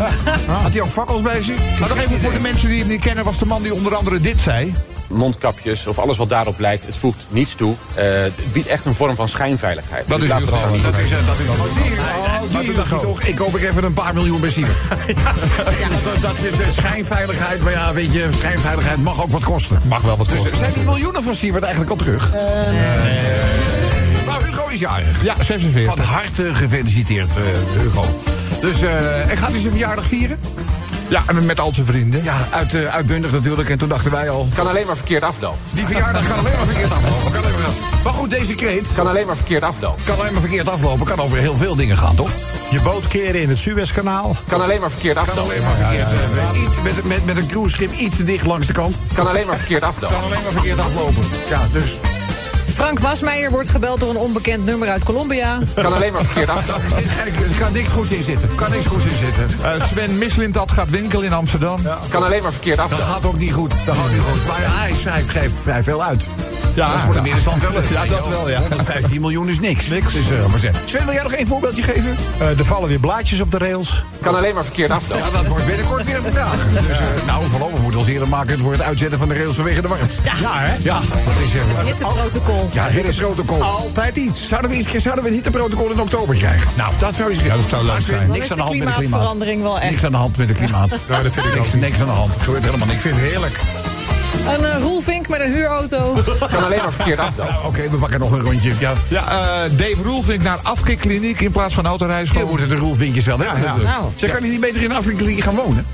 Had 0.61 0.73
hij 0.73 0.81
ook 0.81 0.87
fakkels 0.89 1.21
bij 1.21 1.43
zich? 1.43 1.55
Maar 1.79 1.89
nog 1.89 1.97
even 1.97 2.19
voor 2.21 2.31
de 2.31 2.39
mensen 2.39 2.69
die 2.69 2.79
hem 2.79 2.87
niet 2.87 3.01
kennen, 3.01 3.23
was 3.23 3.37
de 3.37 3.45
man 3.45 3.61
die 3.61 3.73
onder 3.73 3.95
andere 3.95 4.19
dit 4.21 4.39
zei. 4.39 4.73
mondkapjes 5.09 5.87
of 5.87 5.99
alles 5.99 6.17
wat 6.17 6.29
daarop 6.29 6.59
lijkt, 6.59 6.85
het 6.85 6.97
voegt 6.97 7.25
niets 7.29 7.55
toe. 7.55 7.75
Eh, 7.93 8.05
het 8.11 8.33
biedt 8.53 8.67
echt 8.67 8.85
een 8.85 8.95
vorm 8.95 9.15
van 9.15 9.29
schijnveiligheid. 9.29 10.07
Dat 10.07 10.17
is 10.21 10.23
Hugo. 10.31 10.49
daar 10.49 10.71
niet 10.71 10.83
Dat 10.83 10.97
is, 10.97 11.11
eh, 11.11 11.17
dat 11.25 11.35
is 11.39 11.45
maar 12.53 12.63
toen 12.63 12.75
dacht 12.75 12.91
ik 12.91 12.99
toch, 12.99 13.21
ik 13.21 13.35
koop 13.35 13.57
ik 13.57 13.63
even 13.69 13.83
een 13.83 13.93
paar 13.93 14.13
miljoen 14.13 14.41
benzine. 14.41 14.67
ja, 15.79 15.87
dat, 16.03 16.21
dat 16.21 16.35
is 16.51 16.59
eh, 16.59 16.67
schijnveiligheid. 16.71 17.61
Maar 17.63 17.71
ja, 17.71 17.93
weet 17.93 18.13
je, 18.13 18.27
schijnveiligheid 18.37 19.03
mag 19.03 19.21
ook 19.21 19.31
wat 19.31 19.43
kosten. 19.43 19.79
Mag 19.87 20.01
wel 20.01 20.17
wat 20.17 20.27
Dus 20.29 20.37
kosten. 20.37 20.57
zijn 20.57 20.73
die 20.73 20.83
miljoenen 20.83 21.23
van 21.23 21.35
Siewert 21.35 21.63
eigenlijk 21.63 21.91
al 21.91 21.97
terug? 21.97 22.31
Hugo 22.31 22.37
is 24.77 24.83
jarig. 24.83 25.23
Ja, 25.23 25.35
46. 25.39 25.95
Van 25.95 26.05
harte 26.05 26.53
gefeliciteerd, 26.53 27.29
eh, 27.37 27.43
Hugo. 27.81 28.05
Dus, 28.61 28.81
eh, 28.81 29.29
en 29.29 29.37
gaat 29.37 29.51
hij 29.51 29.59
zijn 29.59 29.71
verjaardag 29.71 30.05
vieren? 30.05 30.39
Ja, 31.07 31.23
en 31.27 31.45
met 31.45 31.59
al 31.59 31.73
zijn 31.73 31.85
vrienden. 31.85 32.23
Ja, 32.23 32.35
uit, 32.51 32.73
eh, 32.73 32.95
uitbundig 32.95 33.31
natuurlijk. 33.31 33.69
En 33.69 33.77
toen 33.77 33.89
dachten 33.89 34.11
wij 34.11 34.29
al... 34.29 34.47
Kan 34.55 34.67
alleen 34.67 34.85
maar 34.85 34.95
verkeerd 34.95 35.23
aflopen. 35.23 35.59
Die 35.71 35.85
verjaardag 35.85 36.27
kan 36.27 36.37
alleen 36.37 36.55
maar 36.57 36.65
verkeerd 36.65 36.91
aflopen. 36.91 37.31
Kan 37.31 37.43
alleen 37.43 37.59
maar, 37.61 37.69
maar 38.03 38.13
goed, 38.13 38.29
deze 38.29 38.53
kreet 38.55 38.87
Kan 38.95 39.07
alleen 39.07 39.25
maar 39.25 39.35
verkeerd 39.35 39.63
aflopen. 39.63 40.03
kan 40.03 40.19
alleen 40.19 40.31
maar 40.31 40.41
verkeerd 40.41 40.69
aflopen. 40.69 41.05
Kan 41.05 41.19
over 41.19 41.37
heel 41.37 41.55
veel 41.55 41.75
dingen 41.75 41.97
gaan, 41.97 42.15
toch? 42.15 42.29
Je 42.69 42.79
boot 42.81 43.07
keren 43.07 43.41
in 43.41 43.49
het 43.49 43.59
Suezkanaal. 43.59 44.35
Kan 44.47 44.61
alleen 44.61 44.79
maar 44.79 44.91
verkeerd 44.91 45.15
Kan 45.15 45.23
aflopen. 45.23 45.51
alleen 45.51 45.63
maar 45.63 45.75
verkeerd. 45.75 46.07
iets, 46.67 46.75
met, 46.83 47.03
met, 47.05 47.25
met 47.25 47.37
een 47.37 47.47
cruiseschip 47.47 47.91
iets 47.91 48.15
te 48.15 48.23
dicht 48.23 48.45
langs 48.45 48.67
de 48.67 48.73
kant. 48.73 48.99
Kan 49.13 49.27
alleen 49.27 49.47
maar 49.47 49.57
verkeerd 49.57 49.83
aflopen. 49.83 50.15
Kan 50.15 50.25
alleen 50.25 50.43
maar 50.43 50.51
verkeerd 50.51 50.79
aflopen. 50.79 51.23
Ja, 51.49 51.67
dus... 51.71 51.97
Frank 52.77 52.99
Wasmeijer 52.99 53.51
wordt 53.51 53.69
gebeld 53.69 53.99
door 53.99 54.09
een 54.09 54.17
onbekend 54.17 54.65
nummer 54.65 54.89
uit 54.89 55.03
Colombia. 55.03 55.59
Kan 55.75 55.93
alleen 55.93 56.13
maar 56.13 56.23
verkeerd 56.25 56.49
aflopen. 56.49 56.85
Er, 57.25 57.59
kan 57.59 57.71
niks 57.73 57.89
goeds 57.89 58.11
in 58.11 58.23
zitten. 58.23 58.55
kan 58.55 58.71
niks 58.71 58.85
goeds 58.85 59.05
in 59.05 59.17
zitten. 59.17 59.47
Eh, 59.63 59.81
Sven 59.81 60.17
Mislintat 60.17 60.71
gaat 60.71 60.89
winkelen 60.89 61.25
in 61.25 61.33
Amsterdam. 61.33 61.79
Kan 62.09 62.23
alleen 62.23 62.41
maar 62.43 62.51
verkeerd 62.51 62.77
Dat 62.77 62.85
aflopen. 62.85 63.05
gaat 63.05 63.25
ook 63.25 63.37
niet 63.37 63.53
goed. 63.53 63.73
Dat 63.85 63.97
gaat 63.97 64.11
niet 64.11 64.21
goed. 64.21 64.47
Maar 64.47 64.57
hij, 64.59 64.91
hij 65.11 65.23
geeft 65.23 65.55
vrij 65.61 65.83
veel 65.83 66.03
uit. 66.03 66.27
Ja, 66.77 66.87
dat 66.87 66.95
is 66.95 67.01
voor 67.01 67.13
de 67.13 67.21
middenstand 67.21 67.61
wel 67.61 67.71
leuk. 67.71 67.89
Ja, 67.89 68.05
dat 68.05 68.27
wel, 68.27 68.49
ja. 68.49 68.59
115 68.59 69.21
miljoen 69.21 69.49
is 69.49 69.59
niks. 69.59 69.87
Niks. 69.87 70.13
Dus, 70.13 70.31
eh, 70.31 70.45
maar 70.45 70.59
zeg. 70.59 70.75
Sven, 70.85 71.05
wil 71.05 71.13
jij 71.13 71.23
nog 71.23 71.31
één 71.31 71.47
voorbeeldje 71.47 71.81
geven? 71.81 72.15
Eh, 72.37 72.59
er 72.59 72.65
vallen 72.65 72.89
weer 72.89 72.99
blaadjes 72.99 73.41
op 73.41 73.51
de 73.51 73.57
rails. 73.57 74.03
Kan 74.21 74.35
alleen 74.35 74.53
maar 74.53 74.63
verkeerd 74.63 74.91
aflopen. 74.91 75.25
Ja, 75.25 75.31
dat 75.31 75.47
wordt 75.47 75.65
binnenkort 75.65 76.05
weer 76.05 76.21
vandaag. 76.21 76.69
Dus, 76.69 76.97
eh, 76.99 77.05
nou, 77.25 77.45
voorlopig 77.49 77.73
moeten 77.73 77.91
we 77.91 77.97
ons 77.97 78.07
eerder 78.07 78.27
maken 78.27 78.59
voor 78.59 78.71
het 78.71 78.81
uitzetten 78.81 79.19
van 79.19 79.27
de 79.27 79.33
rails 79.33 79.55
vanwege 79.55 79.81
de 79.81 79.87
warmte. 79.87 80.15
Ja, 80.23 80.33
hè? 80.41 80.75
Ja, 80.79 80.99
dat 80.99 81.33
is 81.45 81.53
even... 81.53 81.85
hitteprotocol. 81.85 82.69
Ja, 82.73 82.87
hitteprotocol. 82.87 83.63
Altijd 83.63 84.17
iets. 84.17 84.47
Zouden 84.47 84.71
we, 84.71 84.77
iets, 84.77 84.91
zouden 84.95 85.23
we 85.23 85.29
een 85.29 85.35
hitteprotocol 85.35 85.91
in 85.91 86.01
oktober 86.01 86.35
krijgen? 86.35 86.69
Nou, 86.75 86.93
dat 86.99 87.15
zou 87.15 87.35
Ja, 87.43 87.55
dat 87.55 87.69
zou 87.69 87.85
leuk 87.85 88.01
zijn. 88.01 88.31
Niks 88.31 88.51
aan 88.51 88.57
de 88.57 88.63
hand 88.63 88.77
met 88.77 88.87
het 88.87 88.95
klimaat. 88.95 88.95
klimaatverandering 88.95 89.61
wel 89.61 89.79
echt. 89.79 89.89
Niks 89.89 90.03
aan 90.05 90.11
de 90.11 90.17
hand 90.17 90.37
met 90.37 90.49
het 90.49 90.57
klimaat. 90.57 90.89
Ja, 90.89 91.21
dat 91.21 91.33
vind 91.33 91.45
ik 91.45 91.55
niks, 91.55 91.75
ook. 91.75 91.81
niks 91.81 91.99
aan 91.99 92.05
de 92.07 92.11
hand. 92.11 92.37
Gebeurt 92.41 92.63
helemaal 92.63 92.87
niks. 92.87 93.03
Ik 93.03 93.11
vind 93.11 93.15
het 93.21 93.29
heerlijk. 93.29 93.59
Een 94.45 94.61
uh, 94.61 94.77
roelvink 94.81 95.27
met 95.27 95.39
een 95.39 95.51
huurauto. 95.53 96.13
Kan 96.51 96.63
alleen 96.63 96.77
maar 96.83 96.93
verkeerd 96.93 97.19
aflopen. 97.19 97.67
Oké, 97.67 97.89
we 97.89 97.97
pakken 97.97 98.19
nog 98.19 98.31
een 98.31 98.41
rondje. 98.41 98.71
Ja, 98.79 98.93
Ja, 99.07 99.21
eh, 99.29 99.71
Dave 99.77 100.03
Roelvink 100.03 100.43
naar 100.43 100.57
afkikkliniek 100.63 101.41
in 101.41 101.51
plaats 101.51 101.73
van 101.73 101.83
dan 101.83 101.91
autorijschool. 101.91 102.47
moeten 102.47 102.69
de 102.69 102.75
roelvinkjes 102.75 103.25
wel 103.25 103.39
hebben. 103.39 103.61
ja. 103.63 103.75
Nou. 103.75 104.05
Ze 104.15 104.25
kan 104.27 104.39
hij 104.39 104.49
niet 104.49 104.59
beter 104.59 104.81
in 104.81 104.89
een 104.89 104.95
Afrika 104.97 105.41
gaan 105.41 105.55
wonen? 105.55 105.85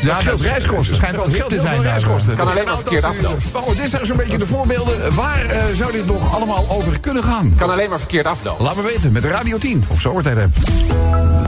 Ja, 0.00 0.06
dat 0.06 0.16
scheelt 0.16 0.40
reiskosten. 0.40 0.96
schijnt 0.96 1.16
wel 1.16 1.28
scheelt 1.28 1.48
te 1.48 1.60
zijn 1.60 1.74
veel 1.74 1.82
daar. 1.82 1.92
reiskosten. 1.92 2.36
Kan 2.36 2.48
alleen 2.50 2.64
maar 2.64 2.74
verkeerd 2.76 3.04
aflopen. 3.04 3.42
Maar 3.52 3.62
goed, 3.62 3.76
dit 3.76 3.90
zijn 3.90 4.06
zo'n 4.06 4.16
beetje 4.16 4.38
de 4.38 4.46
voorbeelden. 4.46 5.14
Waar 5.14 5.46
eh, 5.46 5.62
zou 5.76 5.92
dit 5.92 6.06
nog 6.06 6.34
allemaal 6.34 6.66
over 6.68 7.00
kunnen 7.00 7.22
gaan? 7.24 7.54
Kan 7.56 7.70
alleen 7.70 7.88
maar 7.90 7.98
verkeerd 7.98 8.26
aflopen. 8.26 8.64
Laat 8.64 8.76
me 8.76 8.82
weten 8.82 9.12
met 9.12 9.24
Radio 9.24 9.58
10 9.58 9.84
of 9.88 10.00
Zomertijd 10.00 10.38
app. 10.38 10.54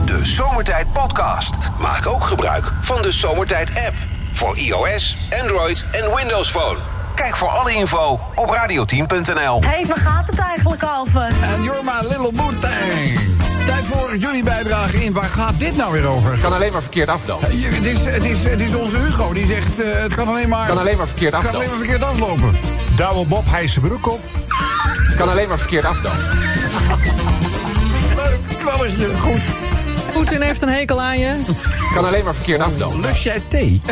De 0.05 0.19
Zomertijd 0.23 0.93
Podcast. 0.93 1.53
Maak 1.79 2.07
ook 2.07 2.23
gebruik 2.23 2.65
van 2.81 3.01
de 3.01 3.11
Zomertijd 3.11 3.69
app. 3.87 3.95
Voor 4.43 4.57
iOS, 4.57 5.17
Android 5.41 5.85
en 5.91 6.15
Windows 6.15 6.49
Phone. 6.51 6.77
Kijk 7.15 7.35
voor 7.37 7.47
alle 7.47 7.73
info 7.73 8.19
op 8.35 8.55
radio10.nl. 8.55 9.61
Hé, 9.61 9.67
hey, 9.67 9.85
waar 9.87 9.97
gaat 9.97 10.27
het 10.27 10.39
eigenlijk 10.39 10.83
over? 10.99 11.21
And 11.21 11.63
you're 11.63 11.83
my 11.83 12.07
little 12.07 12.31
bootang. 12.31 13.19
Tijd 13.65 13.85
voor 13.85 14.17
jullie 14.17 14.43
bijdrage 14.43 15.03
in. 15.03 15.13
Waar 15.13 15.29
gaat 15.29 15.59
dit 15.59 15.75
nou 15.77 15.91
weer 15.91 16.05
over? 16.07 16.37
Kan 16.41 16.53
alleen 16.53 16.71
maar 16.71 16.81
verkeerd 16.81 17.09
aflopen. 17.09 17.59
Je- 17.59 17.67
Het 17.67 17.85
is, 17.85 18.05
het, 18.05 18.25
is, 18.25 18.43
het 18.43 18.59
is 18.59 18.73
onze 18.75 18.97
Hugo 18.97 19.33
die 19.33 19.45
zegt 19.45 19.81
eh, 19.81 20.01
het 20.01 20.13
kan 20.15 20.27
alleen 20.27 20.49
maar, 20.49 20.67
Kan 20.67 20.77
alleen 20.77 20.97
maar 20.97 21.07
verkeerd 21.07 21.31
kan 21.31 21.39
alleen 21.41 21.55
aflopen. 21.55 21.77
maar 21.77 21.87
verkeerd 21.87 22.03
aflopen. 22.11 22.57
Douwe 22.95 23.25
Bob 23.25 23.45
hijst 23.49 23.73
zijn 23.73 23.85
broek 23.87 24.07
op. 24.11 24.19
Kan 25.17 25.29
alleen 25.29 25.47
maar 25.47 25.57
verkeerd 25.59 25.85
aflopen. 25.85 26.19
Leuk, 28.15 28.39
knalletje, 28.59 29.17
goed. 29.17 29.41
Poetin 30.13 30.41
heeft 30.41 30.61
een 30.61 30.69
hekel 30.69 31.01
aan 31.01 31.19
je. 31.19 31.35
Kan 31.93 32.05
alleen 32.05 32.23
maar 32.23 32.35
verkeerd 32.35 32.61
aflopen. 32.61 32.99
Lust 32.99 33.23
jij 33.23 33.41
thee? 33.47 33.81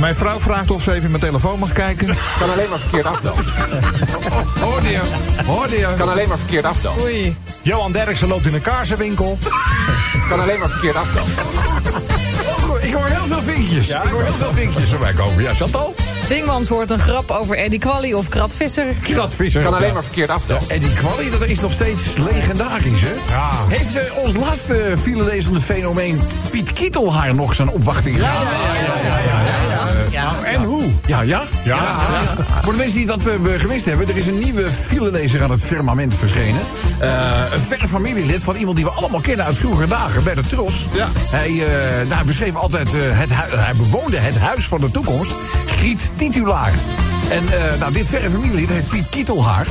Mijn 0.00 0.14
vrouw 0.14 0.40
vraagt 0.40 0.70
of 0.70 0.82
ze 0.82 0.90
even 0.90 1.02
in 1.04 1.10
mijn 1.10 1.22
telefoon 1.22 1.58
mag 1.58 1.72
kijken. 1.72 2.06
Kan 2.38 2.52
alleen 2.52 2.68
maar 2.70 2.78
verkeerd 2.78 3.06
aflopen. 3.06 3.44
Hoorde 4.60 4.88
je? 4.88 5.00
Hoorde 5.46 5.78
je? 5.78 5.94
Kan 5.98 6.08
alleen 6.08 6.28
maar 6.28 6.38
verkeerd 6.38 6.64
aflopen. 6.64 7.02
Oei. 7.02 7.36
Johan 7.62 7.92
Derksen 7.92 8.28
loopt 8.28 8.46
in 8.46 8.54
een 8.54 8.60
kaarsenwinkel. 8.60 9.38
Kan 10.28 10.40
alleen 10.40 10.58
maar 10.58 10.68
verkeerd. 10.68 10.96
Oh, 10.96 11.02
goed. 12.62 12.84
Ik 12.84 12.92
hoor 12.92 13.06
heel 13.06 13.26
veel 13.26 13.42
vinkjes. 13.42 13.88
ik 13.88 13.96
hoor 14.10 14.22
heel 14.22 14.32
veel 14.32 14.52
vinkjes 14.52 14.92
erbij 14.92 15.12
komen. 15.12 15.42
Ja, 15.42 15.54
Chantal? 15.54 15.94
Dingmans 16.32 16.68
wordt 16.68 16.90
een 16.90 16.98
grap 16.98 17.30
over 17.30 17.56
Eddie 17.56 17.78
Quali 17.78 18.14
of 18.14 18.28
Krat 18.28 18.56
Visser. 18.56 18.86
Kratvisser. 19.02 19.62
Kan 19.62 19.74
alleen 19.74 19.92
maar 19.92 20.04
verkeerd 20.04 20.30
aflopen. 20.30 20.70
En 20.70 20.80
die 20.80 20.92
kwalie, 20.92 21.30
dat 21.30 21.42
is 21.42 21.60
nog 21.60 21.72
steeds 21.72 22.16
legendarisch, 22.16 23.00
hè? 23.00 23.14
Ja. 23.34 23.50
Heeft 23.68 23.96
eh, 23.96 24.16
ons 24.16 24.36
laatste 24.36 24.94
filelezende 24.98 25.60
fenomeen 25.60 26.20
Piet 26.50 26.72
Kietelhaar 26.72 27.34
nog 27.34 27.54
zijn 27.54 27.68
opwachting 27.68 28.16
gedaan? 28.16 28.46
Nou, 30.12 30.44
en 30.44 30.62
hoe? 30.62 30.82
Ja, 31.06 31.20
ja? 31.20 31.42
Ja. 31.64 31.98
Voor 32.62 32.72
de 32.72 32.78
mensen 32.78 32.96
die 32.96 33.06
dat 33.06 33.26
eh, 33.26 33.34
gemist 33.56 33.84
hebben, 33.84 34.08
er 34.08 34.16
is 34.16 34.26
een 34.26 34.38
nieuwe 34.38 34.68
filelezer 34.86 35.42
aan 35.42 35.50
het 35.50 35.64
firmament 35.64 36.14
verschenen. 36.14 36.60
Eh, 36.98 37.52
een 37.52 37.60
verre 37.60 37.88
familielid 37.88 38.42
van 38.42 38.56
iemand 38.56 38.76
die 38.76 38.84
we 38.84 38.90
allemaal 38.90 39.20
kennen 39.20 39.46
uit 39.46 39.56
vroeger 39.56 39.88
dagen, 39.88 40.24
bij 40.24 40.34
de 40.34 40.42
Tros. 40.42 40.86
Ja. 40.92 41.08
Hij, 41.14 41.48
eh, 41.48 41.96
nou, 41.96 42.14
hij 42.14 42.24
beschreef 42.24 42.54
altijd, 42.54 42.94
eh, 42.94 43.00
het 43.18 43.30
hij 43.34 43.74
bewoonde 43.76 44.18
het 44.18 44.38
huis 44.38 44.68
van 44.68 44.80
de 44.80 44.90
toekomst, 44.90 45.34
Griet 45.66 46.10
Titulaar. 46.16 46.72
En 47.32 47.48
eh, 47.72 47.78
nou, 47.78 47.92
dit 47.92 48.06
verre 48.08 48.30
familielid 48.30 48.68
heet 48.68 48.88
Piet 48.88 49.08
Kietelhaar. 49.10 49.66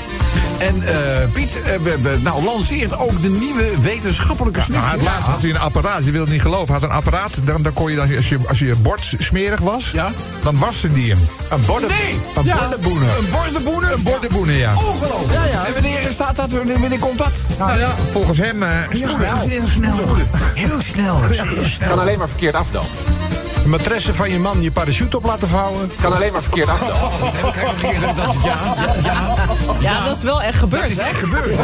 En 0.58 0.84
eh, 0.88 1.28
Piet 1.34 1.50
eh, 1.66 1.76
we- 1.82 2.02
we- 2.02 2.18
nou, 2.22 2.44
lanceert 2.44 2.98
ook 2.98 3.22
de 3.22 3.30
nieuwe 3.30 3.82
wetenschappelijke 3.82 4.60
Nou, 4.60 4.72
snufje. 4.72 4.90
het 4.92 5.02
laatst 5.02 5.28
had 5.28 5.42
hij 5.42 5.50
een 5.52 5.60
apparaat, 5.60 6.06
je 6.06 6.12
wilt 6.12 6.24
het 6.24 6.34
niet 6.34 6.42
geloven. 6.42 6.66
Hij 6.74 6.74
had 6.82 6.84
een 6.90 6.96
apparaat, 6.96 7.32
dan, 7.44 7.62
dan 7.62 7.74
kon 7.74 7.90
je 7.90 7.96
dan, 7.96 8.16
als 8.16 8.30
je, 8.30 8.40
als 8.48 8.60
je 8.60 8.76
bord 8.76 9.14
smerig 9.20 9.60
was, 9.60 9.92
Ja. 9.94 10.12
dan 10.44 10.58
waste 10.58 10.92
die 10.94 11.10
hem. 11.12 11.20
Een 11.50 11.66
borden, 11.66 11.90
Nee! 11.90 12.20
Een 12.36 12.44
Ja. 12.44 12.58
bordenboene. 12.58 13.06
Een 13.18 13.30
bordenboene? 13.32 13.92
Een 13.94 14.04
Bordeboenen, 14.04 14.56
ja. 14.56 14.74
Ongelooflijk. 14.76 15.40
En 15.68 15.74
wanneer 15.74 16.00
staat 16.12 16.36
dat? 16.36 16.52
Wanneer 16.52 17.00
komt 17.00 17.18
dat? 17.18 17.32
Nou 17.58 17.80
ja, 17.80 17.90
volgens 18.12 18.38
hem... 18.38 18.64
eh, 18.64 18.70
Heel 18.90 19.10
snel. 19.10 19.38
Heel 19.48 19.68
snel. 19.68 19.98
Heel 20.54 20.82
snel. 20.82 21.20
Zeer 21.32 21.66
snel. 21.66 21.90
Kan 21.90 22.00
alleen 22.00 22.18
maar 22.18 22.28
verkeerd 22.30 22.56
aflopen. 22.56 22.90
De 23.62 23.68
matressen 23.68 24.16
van 24.16 24.32
je 24.32 24.40
man 24.40 24.62
je 24.62 24.72
parachute 24.72 25.18
op 25.18 25.24
laten 25.26 25.48
vouwen. 25.50 25.92
Kan 26.02 26.14
alleen 26.14 26.32
maar 26.32 26.42
verkeerd 26.42 26.70
aflopen. 26.70 27.32
Nee, 27.82 28.00
dat, 28.00 28.16
dat, 28.16 28.36
ja, 28.44 28.58
ja, 28.76 28.96
ja, 29.04 29.36
Ja, 29.80 30.06
dat 30.06 30.16
is 30.18 30.24
wel 30.24 30.42
echt 30.42 30.58
gebeurd, 30.60 30.82
dat 30.82 30.92
is 30.92 30.98
hè? 30.98 31.04
echt 31.04 31.20
gebeurd. 31.20 31.58
hè? 31.58 31.64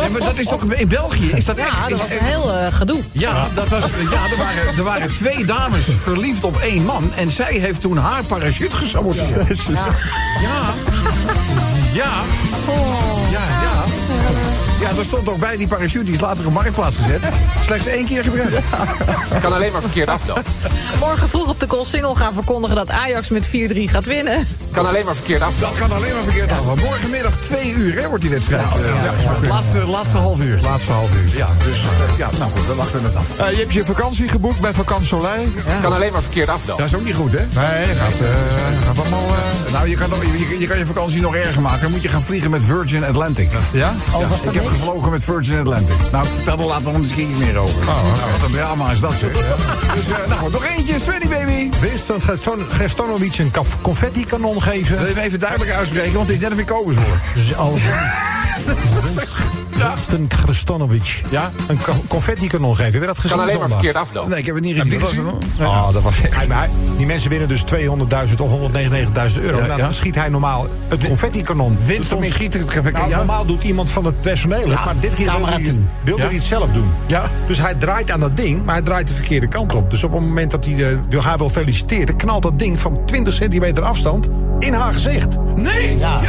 Nee, 0.00 0.10
maar 0.10 0.20
dat 0.20 0.38
is 0.38 0.46
toch 0.46 0.62
in 0.64 0.88
België? 0.88 1.30
Is 1.34 1.44
dat 1.44 1.56
echt? 1.56 1.68
Ja, 1.68 1.80
dat 1.82 1.90
is 1.90 1.96
was 2.00 2.10
echt- 2.10 2.20
een 2.20 2.26
heel 2.26 2.52
eh, 2.52 2.72
gedoe. 2.74 3.00
Ja, 3.12 3.46
dat 3.54 3.68
was, 3.68 3.80
ja 4.10 4.30
er, 4.30 4.36
waren, 4.38 4.76
er 4.76 4.82
waren 4.84 5.14
twee 5.14 5.44
dames 5.44 5.84
verliefd 6.02 6.44
op 6.44 6.56
één 6.60 6.84
man. 6.84 7.10
En 7.14 7.30
zij 7.30 7.52
heeft 7.54 7.80
toen 7.80 7.96
haar 7.96 8.24
parachute 8.24 8.76
gesaboteerd. 8.76 9.64
Ja. 9.66 9.74
Ja. 9.74 9.84
Ja. 10.42 10.48
Ja, 11.92 12.02
ja. 12.02 12.10
Ja, 14.82 14.88
er 14.98 15.04
stond 15.04 15.28
ook 15.28 15.38
bij 15.38 15.56
die 15.56 15.66
parachute, 15.66 16.04
die 16.04 16.14
is 16.14 16.20
later 16.20 16.46
op 16.46 16.52
marktplaats 16.52 16.96
gezet. 16.96 17.22
Slechts 17.64 17.86
één 17.86 18.04
keer 18.04 18.22
gebruikt. 18.24 18.54
Kan 19.40 19.52
alleen 19.52 19.72
maar 19.72 19.80
verkeerd 19.80 20.08
aflopen. 20.08 20.42
Morgen 21.00 21.28
vroeg 21.28 21.48
op 21.48 21.60
de 21.60 21.80
Single 21.84 22.16
gaan 22.16 22.32
verkondigen 22.32 22.76
dat 22.76 22.90
Ajax 22.90 23.28
met 23.28 23.46
4-3 23.48 23.50
gaat 23.84 24.06
winnen. 24.06 24.46
Kan 24.70 24.86
alleen 24.86 25.04
maar 25.04 25.14
verkeerd 25.14 25.42
aflopen. 25.42 25.78
Dat 25.78 25.88
kan 25.88 25.96
alleen 25.96 26.14
maar 26.14 26.22
verkeerd 26.22 26.50
af. 26.50 26.64
Morgenmiddag 26.82 27.36
twee 27.36 27.72
uur 27.72 28.00
hè, 28.00 28.08
wordt 28.08 28.22
die 28.22 28.30
wedstrijd. 28.32 28.74
eh, 28.74 29.48
laatste, 29.48 29.78
laatste 29.78 30.18
half 30.18 30.40
uur. 30.40 30.58
Laatste 30.62 30.92
half 30.92 31.10
uur. 31.14 31.36
Ja, 31.36 31.48
dus 31.64 31.78
eh, 31.78 32.16
ja, 32.18 32.28
nou 32.38 32.50
goed, 32.50 32.66
we 32.66 32.74
wachten 32.74 33.04
het 33.04 33.16
af. 33.16 33.26
Eh, 33.38 33.50
je 33.50 33.56
hebt 33.56 33.72
je 33.72 33.84
vakantie 33.84 34.28
geboekt 34.28 34.60
bij 34.60 34.72
Vakant 34.74 35.06
Soleil. 35.06 35.48
Kan 35.82 35.92
alleen 35.92 36.12
maar 36.12 36.22
verkeerd 36.22 36.48
aflopen. 36.48 36.82
Dat 36.82 36.92
is 36.92 36.98
ook 36.98 37.04
niet 37.04 37.14
goed, 37.14 37.32
hè? 37.32 37.38
Nee, 37.38 37.94
gaat, 37.94 38.20
eh, 38.20 38.28
gaat 38.86 39.00
allemaal... 39.00 39.26
eh, 39.66 39.72
Nou, 39.72 39.88
je 39.88 39.96
kan, 39.96 40.10
nog- 40.10 40.22
je, 40.22 40.58
je 40.58 40.66
kan 40.66 40.78
je 40.78 40.86
vakantie 40.86 41.20
nog 41.20 41.34
erger 41.34 41.62
maken. 41.62 41.80
Dan 41.82 41.90
moet 41.90 42.02
je 42.02 42.08
gaan 42.08 42.22
vliegen 42.22 42.50
met 42.50 42.64
Virgin 42.64 43.04
Atlantic. 43.04 43.50
ja? 43.72 43.94
Oh, 44.12 44.20
Ja, 44.20 44.26
ik 44.50 44.54
heb? 44.54 44.71
Gevlogen 44.72 45.10
met 45.10 45.24
Virgin 45.24 45.58
Atlantic. 45.58 45.96
Nou, 46.12 46.26
er 46.46 46.64
later 46.64 46.92
nog 46.92 47.00
eens 47.00 47.10
een 47.10 47.16
keer 47.16 47.26
meer 47.28 47.56
over. 47.58 47.88
Oh, 47.88 48.02
Wat 48.32 48.46
een 48.46 48.52
drama 48.52 48.90
is 48.90 49.00
dat, 49.00 49.12
zeg. 49.12 49.32
Dus, 49.32 50.08
eh, 50.08 50.26
nou 50.28 50.38
goed, 50.40 50.52
nog 50.52 50.64
eentje. 50.64 51.00
Svenny, 51.00 51.28
baby. 51.28 51.78
Winston 51.80 52.20
Gestonovic 52.68 53.38
een 53.38 53.50
confetti-kanon 53.80 54.62
geven. 54.62 54.98
Wil 54.98 55.06
je 55.06 55.14
hem 55.14 55.22
even 55.24 55.40
duidelijk 55.40 55.70
uitspreken, 55.70 56.12
want 56.12 56.26
het 56.28 56.36
is 56.36 56.42
net 56.42 56.52
of 56.52 56.58
ik 56.58 56.66
Kobus 56.66 56.96
hoor. 56.96 57.20
Dus 57.34 57.54
al- 57.54 57.78
Winston 59.88 60.28
Gestonovic. 60.46 61.22
Ja? 61.28 61.50
Een 61.68 61.78
co- 61.82 62.02
confetti-kanon 62.08 62.76
geven. 62.76 62.92
Heb 62.92 63.00
je 63.00 63.06
dat 63.06 63.18
gezien 63.18 63.36
Kan 63.36 63.46
alleen 63.46 63.58
maar 63.58 63.68
verkeerd 63.68 63.96
aflopen. 63.96 64.30
Nee, 64.30 64.38
ik 64.38 64.46
heb 64.46 64.54
het 64.54 64.64
niet 64.64 64.76
gezien. 64.76 65.24
Dan? 65.58 65.66
Oh, 65.66 65.92
dat 65.92 66.02
was 66.02 66.14
hij, 66.20 66.46
maar 66.46 66.58
hij- 66.58 66.70
Die 66.96 67.06
mensen 67.06 67.30
winnen 67.30 67.48
dus 67.48 67.62
200.000 67.62 68.40
of 68.40 68.50
199.000 68.50 69.40
euro. 69.42 69.58
Ja, 69.58 69.66
dan 69.66 69.76
ja. 69.76 69.92
schiet 69.92 70.14
hij 70.14 70.28
normaal 70.28 70.66
het 70.88 71.04
confetti-kanon. 71.04 71.76
Winston 71.84 72.20
Dus 72.20 72.28
dan- 72.28 72.36
schiet 72.38 72.54
het 72.54 72.70
gevecht. 72.70 72.96
Nou, 72.96 73.08
ja. 73.08 73.16
normaal 73.16 73.46
doet 73.46 73.64
iemand 73.64 73.90
van 73.90 74.04
het 74.04 74.20
personeel 74.20 74.68
het, 74.70 74.84
maar 74.84 74.94
dit 75.00 75.14
keer 75.14 75.30
wilde 75.36 75.50
hij, 75.52 75.78
wilde 76.04 76.22
hij 76.22 76.34
het 76.34 76.44
zelf 76.44 76.72
doen. 76.72 76.90
Ja. 77.06 77.24
Dus 77.46 77.58
hij 77.58 77.74
draait 77.74 78.10
aan 78.10 78.20
dat 78.20 78.36
ding, 78.36 78.64
maar 78.64 78.74
hij 78.74 78.84
draait 78.84 79.08
de 79.08 79.14
verkeerde 79.14 79.48
kant 79.48 79.74
op. 79.74 79.90
Dus 79.90 80.04
op 80.04 80.12
het 80.12 80.20
moment 80.20 80.50
dat 80.50 80.64
hij 80.64 80.90
eh, 80.90 80.96
wil, 81.08 81.22
haar 81.22 81.38
wil 81.38 81.50
feliciteren... 81.50 82.16
knalt 82.16 82.42
dat 82.42 82.58
ding 82.58 82.78
van 82.80 82.98
20 83.06 83.34
centimeter 83.34 83.82
afstand 83.84 84.28
in 84.62 84.72
haar 84.72 84.92
gezicht. 84.92 85.36
Nee! 85.56 85.98
Ja. 85.98 86.20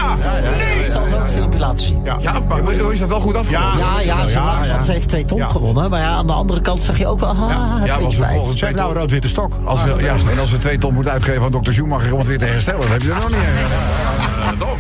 Nee! 0.58 0.80
Ik 0.80 0.88
zal 0.92 1.06
zo 1.06 1.20
het 1.22 1.32
filmpje 1.32 1.60
laten 1.60 1.86
zien. 1.86 2.02
Ja, 2.04 2.18
Ja, 2.22 2.34
maar 2.50 2.92
is 2.92 3.00
dat 3.00 3.10
wel 3.10 3.20
goed 3.20 3.36
afgelopen? 3.36 3.80
Ja, 3.80 4.00
ja, 4.02 4.26
ze 4.26 4.32
Ja, 4.34 4.44
lag, 4.46 4.68
ja. 4.68 4.80
ze 4.84 4.92
heeft 4.92 5.08
twee 5.08 5.26
ton 5.26 5.38
Ja. 5.38 5.48
gewonnen. 5.48 5.90
Maar 5.90 6.00
ja, 6.00 6.08
aan 6.10 6.28
de 6.28 6.34
andere 6.34 6.62
kant 6.62 6.82
zag 6.82 6.98
je 6.98 7.08
ook 7.08 7.20
wel... 7.20 7.30
Ah, 7.30 7.82
Ja, 7.86 7.98
een 8.00 8.18
bij. 8.20 8.34
volgens 8.34 8.58
twee 8.58 8.74
nou 8.74 8.92
een 8.94 8.98
rood-witte 9.00 9.28
stok. 9.28 9.52
Als 9.64 9.82
ze, 9.82 9.88
ja, 9.98 10.16
en 10.32 10.40
als 10.40 10.50
ze 10.50 10.58
twee 10.58 10.78
ton 10.78 10.94
moet 10.94 11.08
uitgeven 11.08 11.42
aan 11.44 11.52
dokter 11.52 11.74
Schumacher 11.74 12.12
om 12.14 12.20
het 12.20 12.28
weer 12.28 12.38
te 12.38 12.46
herstellen, 12.46 12.82
dan 12.82 12.92
heb 12.92 13.02
je 13.02 13.10
er 13.10 13.16
nog 13.16 13.30
niet. 13.30 13.38
Ja, 13.38 14.54
toch? 14.66 14.78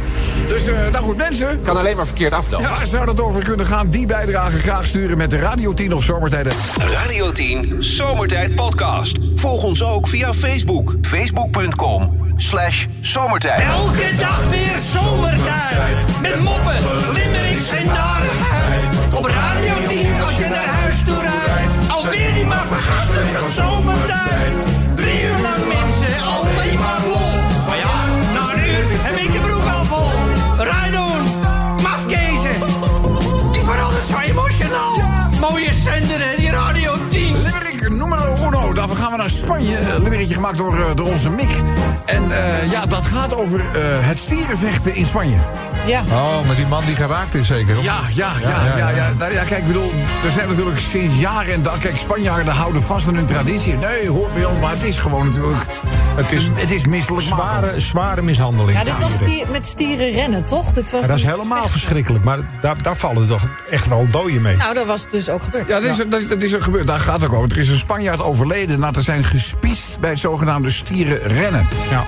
Dus, 0.48 0.68
eh, 0.68 0.76
nou 0.92 1.04
goed, 1.04 1.18
mensen. 1.18 1.60
Kan 1.64 1.78
alleen 1.78 1.96
maar 1.96 2.06
verkeerd 2.06 2.34
aflopen. 2.34 2.70
Waar 2.70 2.86
zou 2.88 3.06
dat 3.06 3.22
over 3.22 3.44
kunnen 3.44 3.66
gaan? 3.66 3.90
Die 3.90 4.06
bijdrage 4.06 4.58
graag 4.58 4.86
sturen 4.86 5.18
met 5.18 5.30
de 5.30 5.38
Radio 5.38 5.74
10 5.74 5.94
of 5.96 6.04
Zomertijden. 6.04 6.54
Radio 7.04 7.32
10 7.32 7.76
Zomertijd 7.80 8.56
Podcast. 8.56 9.18
Volg 9.36 9.64
ons 9.64 9.84
ook 9.84 10.08
via 10.08 10.34
Facebook. 10.34 10.96
Facebook.com 11.02 12.23
slash 12.44 12.86
zomertijd. 13.02 13.72
Elke 13.72 14.16
dag 14.18 14.50
weer 14.50 14.80
zomertijd. 14.94 16.20
Met 16.22 16.40
moppen, 16.40 16.78
limmerings 17.14 17.70
en 17.70 17.86
narigheid. 17.86 19.14
Op 19.14 19.26
Radio 19.26 19.74
10 19.88 20.22
als 20.22 20.38
je 20.38 20.48
naar 20.50 20.66
huis 20.66 21.04
toe 21.06 21.20
rijdt. 21.20 21.92
Alweer 21.92 22.34
die 22.34 22.46
maar 22.46 22.66
vergasten 22.68 23.28
van 23.28 23.52
zomertijd. 23.52 24.63
We 39.14 39.20
naar 39.20 39.30
Spanje. 39.30 39.80
Een 39.80 40.04
limerickje 40.04 40.34
gemaakt 40.34 40.58
door, 40.58 40.78
eh, 40.78 40.96
door 40.96 41.08
onze 41.08 41.30
Mick. 41.30 41.50
En 42.06 42.32
eh, 42.32 42.72
ja, 42.72 42.86
dat 42.86 43.06
gaat 43.06 43.36
over 43.36 43.60
eh, 43.60 43.66
het 43.82 44.18
stierenvechten 44.18 44.96
in 44.96 45.06
Spanje. 45.06 45.38
Ja. 45.86 46.04
Oh, 46.10 46.48
met 46.48 46.56
die 46.56 46.68
man 46.68 46.86
die 46.86 46.96
geraakt 46.96 47.34
is 47.34 47.48
zeker. 47.48 47.84
Ja, 47.84 48.00
ja, 48.14 48.32
ja, 48.42 48.78
ja, 48.78 48.90
ja, 48.90 49.14
Nou, 49.18 49.34
ja, 49.34 49.44
kijk, 49.44 49.62
ik 49.62 49.68
bedoel, 49.68 49.92
er 50.26 50.32
zijn 50.32 50.50
natuurlijk 50.50 50.80
sinds 50.80 51.20
jaren 51.20 51.54
en 51.54 51.64
kijk, 51.80 51.98
Spanjaarden 51.98 52.54
houden 52.54 52.82
vast 52.82 53.08
aan 53.08 53.16
hun 53.16 53.26
traditie. 53.26 53.74
Nee, 53.74 54.10
hoort 54.10 54.34
bij 54.34 54.46
ons, 54.46 54.60
maar 54.60 54.72
het 54.72 54.84
is 54.84 54.98
gewoon 54.98 55.26
natuurlijk, 55.26 55.66
Het 56.16 56.32
is 56.32 56.50
het 56.54 56.72
is 56.72 56.86
misselijk 56.86 57.26
zware, 57.26 57.80
zware 57.80 58.22
mishandeling. 58.22 58.78
Ja, 58.78 58.84
dit 58.84 59.00
was 59.00 59.14
stier, 59.14 59.46
met 59.52 59.66
stieren 59.66 60.12
rennen, 60.12 60.44
toch? 60.44 60.74
Dit 60.74 60.92
was 60.92 61.02
Ja, 61.02 61.08
dat 61.08 61.18
is 61.18 61.24
helemaal 61.24 61.48
vechten. 61.62 61.72
verschrikkelijk. 61.72 62.24
Maar 62.24 62.40
daar, 62.62 62.82
daar 62.82 62.96
vallen 62.96 63.28
toch 63.28 63.42
echt 63.70 63.88
wel 63.88 64.08
doden 64.12 64.42
mee. 64.42 64.56
Nou, 64.56 64.74
dat 64.74 64.86
was 64.86 65.10
dus 65.10 65.30
ook 65.30 65.44
gebeurd. 65.44 65.68
Ja, 65.68 65.80
dat 65.80 65.90
is, 65.90 65.98
dat, 65.98 66.30
dat 66.30 66.42
is 66.42 66.56
ook 66.56 66.64
gebeurd. 66.64 66.88
Daar 66.88 67.00
gaat 67.00 67.22
het 67.22 67.30
ook 67.30 67.36
over. 67.36 67.52
Er 67.52 67.58
is 67.60 67.70
een 67.70 67.78
Spanjaard 67.78 68.22
overleden 68.22 68.80
na 68.80 68.92
te 68.92 69.02
zijn 69.02 69.24
gespiest 69.24 70.00
bij 70.00 70.10
het 70.10 70.20
zogenaamde 70.20 70.70
stierenrennen. 70.70 71.68
Ja. 71.90 72.04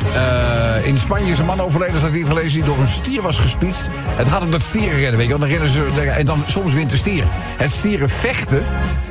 Eh, 0.78 0.86
in 0.88 0.98
Spanje 0.98 1.32
is 1.32 1.40
een 1.40 1.46
man 1.46 1.62
overleden, 1.62 2.02
dat 2.02 2.12
niet 2.12 2.28
gelezen, 2.28 2.52
die 2.52 2.64
door 2.64 2.80
een 2.80 2.88
stier 2.88 3.22
was 3.22 3.38
gespiest. 3.40 3.88
Het 4.16 4.28
gaat 4.30 4.42
om 4.42 4.52
dat 4.52 4.62
stierenrennen, 4.62 5.18
weet 5.18 5.28
je 5.28 5.38
wel. 5.38 5.40
Dan 5.40 5.50
rennen 5.50 5.70
ze, 5.70 6.12
en 6.18 6.26
dan 6.26 6.44
soms 6.46 6.74
wint 6.74 6.90
de 6.90 6.98
stier. 6.98 7.24
Het 7.58 7.72
stierenvechten, 7.72 8.64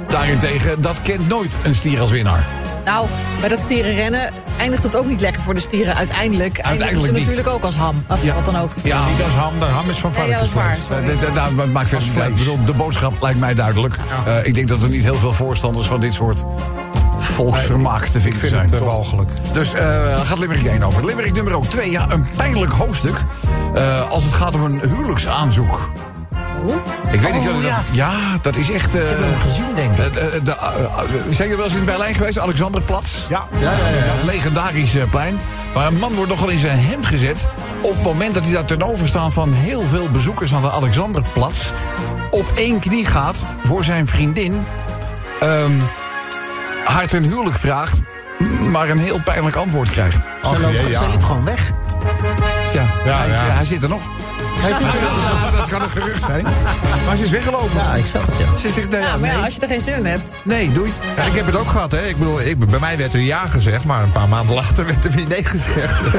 daarentegen, 0.09 0.81
dat 0.83 1.03
kent 1.03 1.29
nooit 1.29 1.57
een 1.65 1.75
stier 1.75 2.01
als 2.01 2.11
winnaar. 2.11 2.47
Nou, 2.85 3.09
bij 3.41 3.49
dat 3.49 3.61
stieren 3.61 3.95
rennen 3.95 4.31
eindigt 4.59 4.83
het 4.83 4.97
ook 4.97 5.07
niet 5.07 5.21
lekker 5.21 5.43
voor 5.43 5.55
de 5.55 5.61
stieren. 5.61 5.95
Uiteindelijk, 5.97 6.59
eindigen 6.59 7.01
ze 7.01 7.07
niet. 7.13 7.21
natuurlijk 7.21 7.49
ook 7.49 7.63
als 7.65 7.75
ham. 7.75 8.05
Of 8.09 8.23
Ja. 8.25 8.35
wat 8.35 8.45
dan 8.45 8.57
ook. 8.57 8.71
Ja, 8.83 9.09
Niet 9.09 9.23
als 9.23 9.35
ham, 9.35 9.59
de 9.59 9.65
ham 9.65 9.91
is 9.91 9.99
van 9.99 10.13
Nee, 10.17 10.29
ja, 10.29 10.39
dat 10.39 10.47
is 10.47 10.53
waar. 10.53 10.77
Dat 10.89 11.67
maakt. 11.73 11.93
Ik 12.29 12.35
bedoel, 12.35 12.65
De 12.65 12.73
boodschap 12.75 13.23
lijkt 13.23 13.39
mij 13.39 13.55
duidelijk. 13.55 13.97
Eh, 14.27 14.47
ik 14.47 14.55
denk 14.55 14.69
dat 14.69 14.83
er 14.83 14.89
niet 14.89 15.03
heel 15.03 15.15
veel 15.15 15.33
voorstanders 15.33 15.87
van 15.87 16.01
dit 16.01 16.15
soort 16.15 16.45
volksvermaak 17.19 18.05
te 18.05 18.11
vinden 18.21 18.33
Ik 18.33 18.39
vind 18.39 18.51
zijn. 18.51 18.65
het 18.65 18.75
eh, 18.75 18.81
walgelijk. 18.81 19.31
Dus 19.53 19.73
eh, 19.75 19.81
daar 19.81 20.27
gaat 20.27 20.39
Limerick 20.39 20.65
1 20.65 20.83
over. 20.83 21.05
Limerick 21.05 21.33
nummer 21.33 21.69
2, 21.69 21.91
ja, 21.91 22.07
een 22.11 22.27
pijnlijk 22.37 22.73
hoofdstuk. 22.73 23.17
eh, 23.75 24.11
als 24.11 24.25
het 24.25 24.33
gaat 24.35 24.55
om 24.55 24.65
een 24.65 24.81
huwelijksaanzoek. 24.81 25.91
Ik 27.11 27.21
weet 27.21 27.33
niet, 27.33 27.41
Oh, 27.41 27.45
jullie 27.45 27.63
dat, 27.63 27.71
ja. 27.71 28.11
ja, 28.11 28.13
dat 28.43 28.57
is 28.57 28.71
echt... 28.71 28.95
eh, 28.95 29.03
Ik 29.03 29.09
heb 29.09 29.19
hem 29.19 29.37
gezien, 29.39 29.65
denk 29.75 29.99
ik. 29.99 30.15
eh, 30.17 30.37
eh, 30.37 30.45
de, 30.45 30.51
eh, 30.57 30.67
eh, 30.85 30.99
zijn 31.23 31.49
jullie 31.49 31.57
wel 31.57 31.65
eens 31.65 31.75
in 31.75 31.85
Berlijn 31.85 32.15
geweest? 32.15 32.39
Alexanderplatz? 32.39 33.09
Ja. 33.29 33.45
Ja, 33.59 33.73
legendarisch 34.25 34.95
eh, 34.97 35.03
plein. 35.11 35.39
Maar 35.75 35.87
een 35.87 35.99
man 35.99 36.15
wordt 36.15 36.31
nogal 36.31 36.49
in 36.49 36.59
zijn 36.59 36.79
hemd 36.79 37.07
gezet... 37.07 37.37
op 37.81 37.95
het 37.95 38.03
moment 38.03 38.35
dat 38.35 38.43
hij 38.45 38.53
daar 38.53 38.65
ten 38.65 38.83
overstaan 38.83 39.33
van 39.33 39.53
heel 39.53 39.83
veel 39.87 40.09
bezoekers 40.11 40.55
aan 40.55 40.63
de 40.63 40.71
Alexanderplatz... 40.71 41.71
op 42.31 42.53
één 42.55 42.79
knie 42.79 43.07
gaat 43.07 43.37
voor 43.67 43.85
zijn 43.85 44.07
vriendin... 44.07 44.65
ehm, 45.41 45.73
haar 46.85 47.07
ten 47.09 47.23
huwelijk 47.23 47.57
vraagt... 47.59 47.97
maar 48.71 48.89
een 48.89 48.99
heel 48.99 49.21
pijnlijk 49.25 49.57
antwoord 49.57 49.91
krijgt. 49.91 50.19
Ze, 50.43 50.61
loopt, 50.61 50.75
jee, 50.75 50.89
ja. 50.91 50.99
ze 50.99 51.09
liep 51.09 51.23
gewoon 51.23 51.45
weg. 51.45 51.71
Ja, 52.73 52.83
Ja, 53.05 53.17
hij, 53.19 53.29
ja. 53.29 53.35
hij 53.35 53.65
zit 53.65 53.83
er 53.83 53.89
nog. 53.89 54.03
Hij 54.65 54.73
zit 54.73 55.01
er- 55.01 55.57
dat 55.59 55.69
kan 55.69 55.83
een 55.83 55.89
gerucht 55.91 56.25
zijn. 56.25 56.47
Maar 57.07 57.17
ze 57.17 57.23
is 57.25 57.31
weggelopen. 57.31 57.71
Ja, 57.77 57.95
ik 57.95 58.07
zag 58.07 58.27
het, 58.27 58.37
ja. 58.39 58.57
Ze 58.61 58.71
zegt, 58.71 58.91
nee, 58.91 59.01
Ja, 59.01 59.17
maar 59.17 59.29
ja, 59.29 59.35
nee, 59.37 59.45
als 59.45 59.55
je 59.55 59.61
er 59.61 59.69
geen 59.69 59.81
zin 59.81 59.95
in 59.95 60.07
hebt. 60.07 60.31
nee, 60.43 60.73
doei. 60.73 60.93
Ja, 61.17 61.23
ik 61.23 61.35
heb 61.35 61.47
het 61.47 61.57
ook 61.57 61.69
gehad, 61.69 61.93
hè. 61.93 62.07
Ik 62.07 62.17
bedoel, 62.17 62.41
ik, 62.41 62.59
bij 62.71 62.79
mij 62.81 62.97
werd 62.99 63.15
er 63.15 63.21
ja 63.21 63.47
gezegd, 63.47 63.85
maar 63.85 64.03
een 64.03 64.11
paar 64.13 64.29
maanden 64.29 64.55
later 64.55 64.87
werd 64.87 65.05
er 65.05 65.11
weer 65.11 65.29
nee 65.29 65.45
gezegd. 65.45 66.01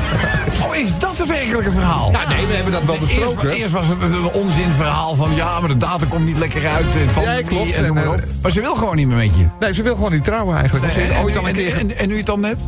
Oh, 0.67 0.75
is 0.75 0.97
dat 0.97 1.17
het 1.17 1.27
werkelijke 1.29 1.71
verhaal? 1.71 2.11
Ja, 2.11 2.27
nee, 2.27 2.45
we 2.45 2.53
hebben 2.53 2.71
dat 2.73 2.83
wel 2.85 2.97
besproken. 2.97 3.49
eerst 3.51 3.73
was 3.73 3.87
het 3.87 4.01
een 4.01 4.25
onzinverhaal 4.31 5.15
van 5.15 5.35
ja, 5.35 5.59
maar 5.59 5.69
de 5.69 5.77
data 5.77 6.05
komt 6.09 6.25
niet 6.25 6.37
lekker 6.37 6.67
uit. 6.67 6.95
En 6.95 7.05
pandemie 7.13 7.39
Ja, 7.39 7.43
klopt. 7.47 7.71
En 7.73 7.85
En, 7.85 7.97
eh, 7.97 8.09
Maar 8.41 8.51
ze 8.51 8.61
wil 8.61 8.75
gewoon 8.75 8.95
niet 8.95 9.07
meer 9.07 9.17
met 9.17 9.35
je. 9.35 9.45
Nee, 9.59 9.73
ze 9.73 9.83
wil 9.83 9.95
gewoon 9.95 10.11
niet 10.11 10.23
trouwen 10.23 10.57
eigenlijk. 10.57 10.91
Ze 10.91 10.99
heeft 10.99 11.11
ooit 11.23 11.33
nu- 11.33 11.39
al 11.39 11.47
een 11.47 11.55
en, 11.55 11.87
keer... 11.87 11.97
en 11.97 12.07
nu 12.07 12.11
je 12.11 12.17
het 12.17 12.25
dan 12.25 12.43
hebt? 12.43 12.59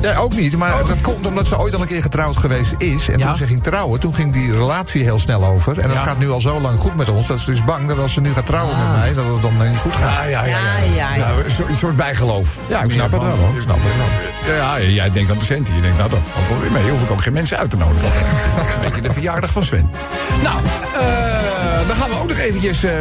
Nee, 0.00 0.16
ook 0.18 0.34
niet. 0.34 0.56
Maar 0.56 0.72
dat 0.86 1.00
komt 1.00 1.26
omdat 1.26 1.46
ze 1.46 1.58
ooit 1.58 1.74
al 1.74 1.80
een 1.80 1.86
keer 1.86 2.02
getrouwd 2.02 2.36
geweest 2.36 2.74
is. 2.78 3.08
En 3.08 3.18
Ja. 3.18 3.26
toen 3.26 3.36
ze 3.36 3.46
ging 3.46 3.62
trouwen, 3.62 4.00
toen 4.00 4.14
ging 4.14 4.32
die 4.32 4.52
relatie 4.52 5.02
heel 5.02 5.18
snel 5.18 5.44
over. 5.44 5.78
En 5.80 5.88
dat 5.88 5.96
Ja. 5.96 6.02
gaat 6.02 6.18
nu 6.18 6.30
al 6.30 6.40
zo 6.40 6.60
lang 6.60 6.78
goed 6.78 6.96
met 6.96 7.08
ons. 7.08 7.26
Dat 7.26 7.38
ze 7.38 7.50
dus 7.50 7.64
bang 7.64 7.88
dat 7.88 7.98
als 7.98 8.12
ze 8.12 8.20
nu 8.20 8.32
gaat 8.32 8.46
trouwen 8.46 8.78
met 8.78 8.96
mij, 8.98 9.14
dat 9.14 9.26
het 9.26 9.42
dan 9.42 9.68
niet 9.68 9.78
goed 9.78 9.96
gaat. 9.96 10.14
Ja, 10.14 10.22
ja, 10.22 10.44
Ja, 10.44 10.58
ja, 10.96 11.14
ja. 11.14 11.30
een 11.44 11.50
soort, 11.50 11.68
een 11.68 11.76
soort 11.76 11.96
bijgeloof. 11.96 12.56
Ja, 12.68 12.80
ik 12.82 12.90
snap 12.90 13.12
het 13.12 13.22
wel, 13.22 13.36
hoor. 13.36 13.54
Ik 13.54 13.60
snap 13.62 13.76
het 13.80 13.96
wel. 13.96 14.54
Ja, 14.56 14.76
ja, 14.76 14.84
jij 14.86 15.10
denkt 15.12 15.30
aan 15.30 15.38
de 15.38 15.44
centen. 15.44 15.74
Je 15.74 15.80
denkt, 15.80 15.96
nou, 15.98 16.10
dat 16.10 16.18
valt 16.32 16.48
wel 16.48 16.60
weer 16.60 16.70
mee. 16.72 16.90
Hoef 16.90 17.02
ik 17.02 17.10
ook 17.10 17.22
geen 17.22 17.32
mensen 17.32 17.58
uit 17.58 17.70
te 17.70 17.76
nodigen. 17.76 18.02
Dat 18.56 18.66
is 18.68 18.74
een 18.74 18.80
beetje 18.80 19.00
de 19.00 19.12
verjaardag 19.12 19.50
van 19.50 19.64
Sven. 19.64 19.90
Nou, 20.42 20.56
eh, 20.56 21.86
dan 21.86 21.96
gaan 21.96 22.10
we 22.10 22.16
ook 22.22 22.28
nog 22.28 22.38
eventjes 22.38 22.84
eh, 22.84 22.92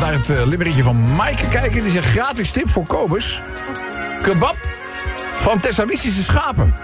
naar 0.00 0.12
het 0.12 0.30
uh, 0.30 0.44
limmeretje 0.44 0.82
van 0.82 1.14
Maaike 1.14 1.48
kijken. 1.48 1.82
Die 1.82 1.92
zegt 1.92 2.06
gratis 2.06 2.50
tip 2.50 2.70
voor 2.70 2.86
Kobus. 2.86 3.42
Kebab 4.22 4.56
van 5.36 5.60
Thessalistische 5.60 6.22
schapen. 6.22 6.74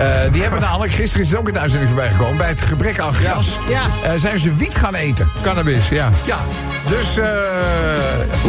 Eh, 0.00 0.32
die 0.32 0.42
hebben 0.42 0.60
namelijk, 0.60 0.92
gisteren 0.92 1.24
is 1.24 1.30
het 1.30 1.38
ook 1.38 1.48
in 1.48 1.54
de 1.54 1.60
uitzending 1.60 1.90
voorbij 1.90 2.10
gekomen... 2.10 2.36
bij 2.36 2.48
het 2.48 2.60
gebrek 2.60 2.98
aan 2.98 3.14
gras 3.14 3.58
Ja. 3.68 3.82
eh, 4.02 4.12
zijn 4.16 4.38
ze 4.38 4.56
wiet 4.56 4.74
gaan 4.74 4.94
eten. 4.94 5.28
Cannabis, 5.42 5.88
ja. 5.88 6.10
Ja, 6.24 6.38
dus 6.88 7.16
eh, 7.16 7.28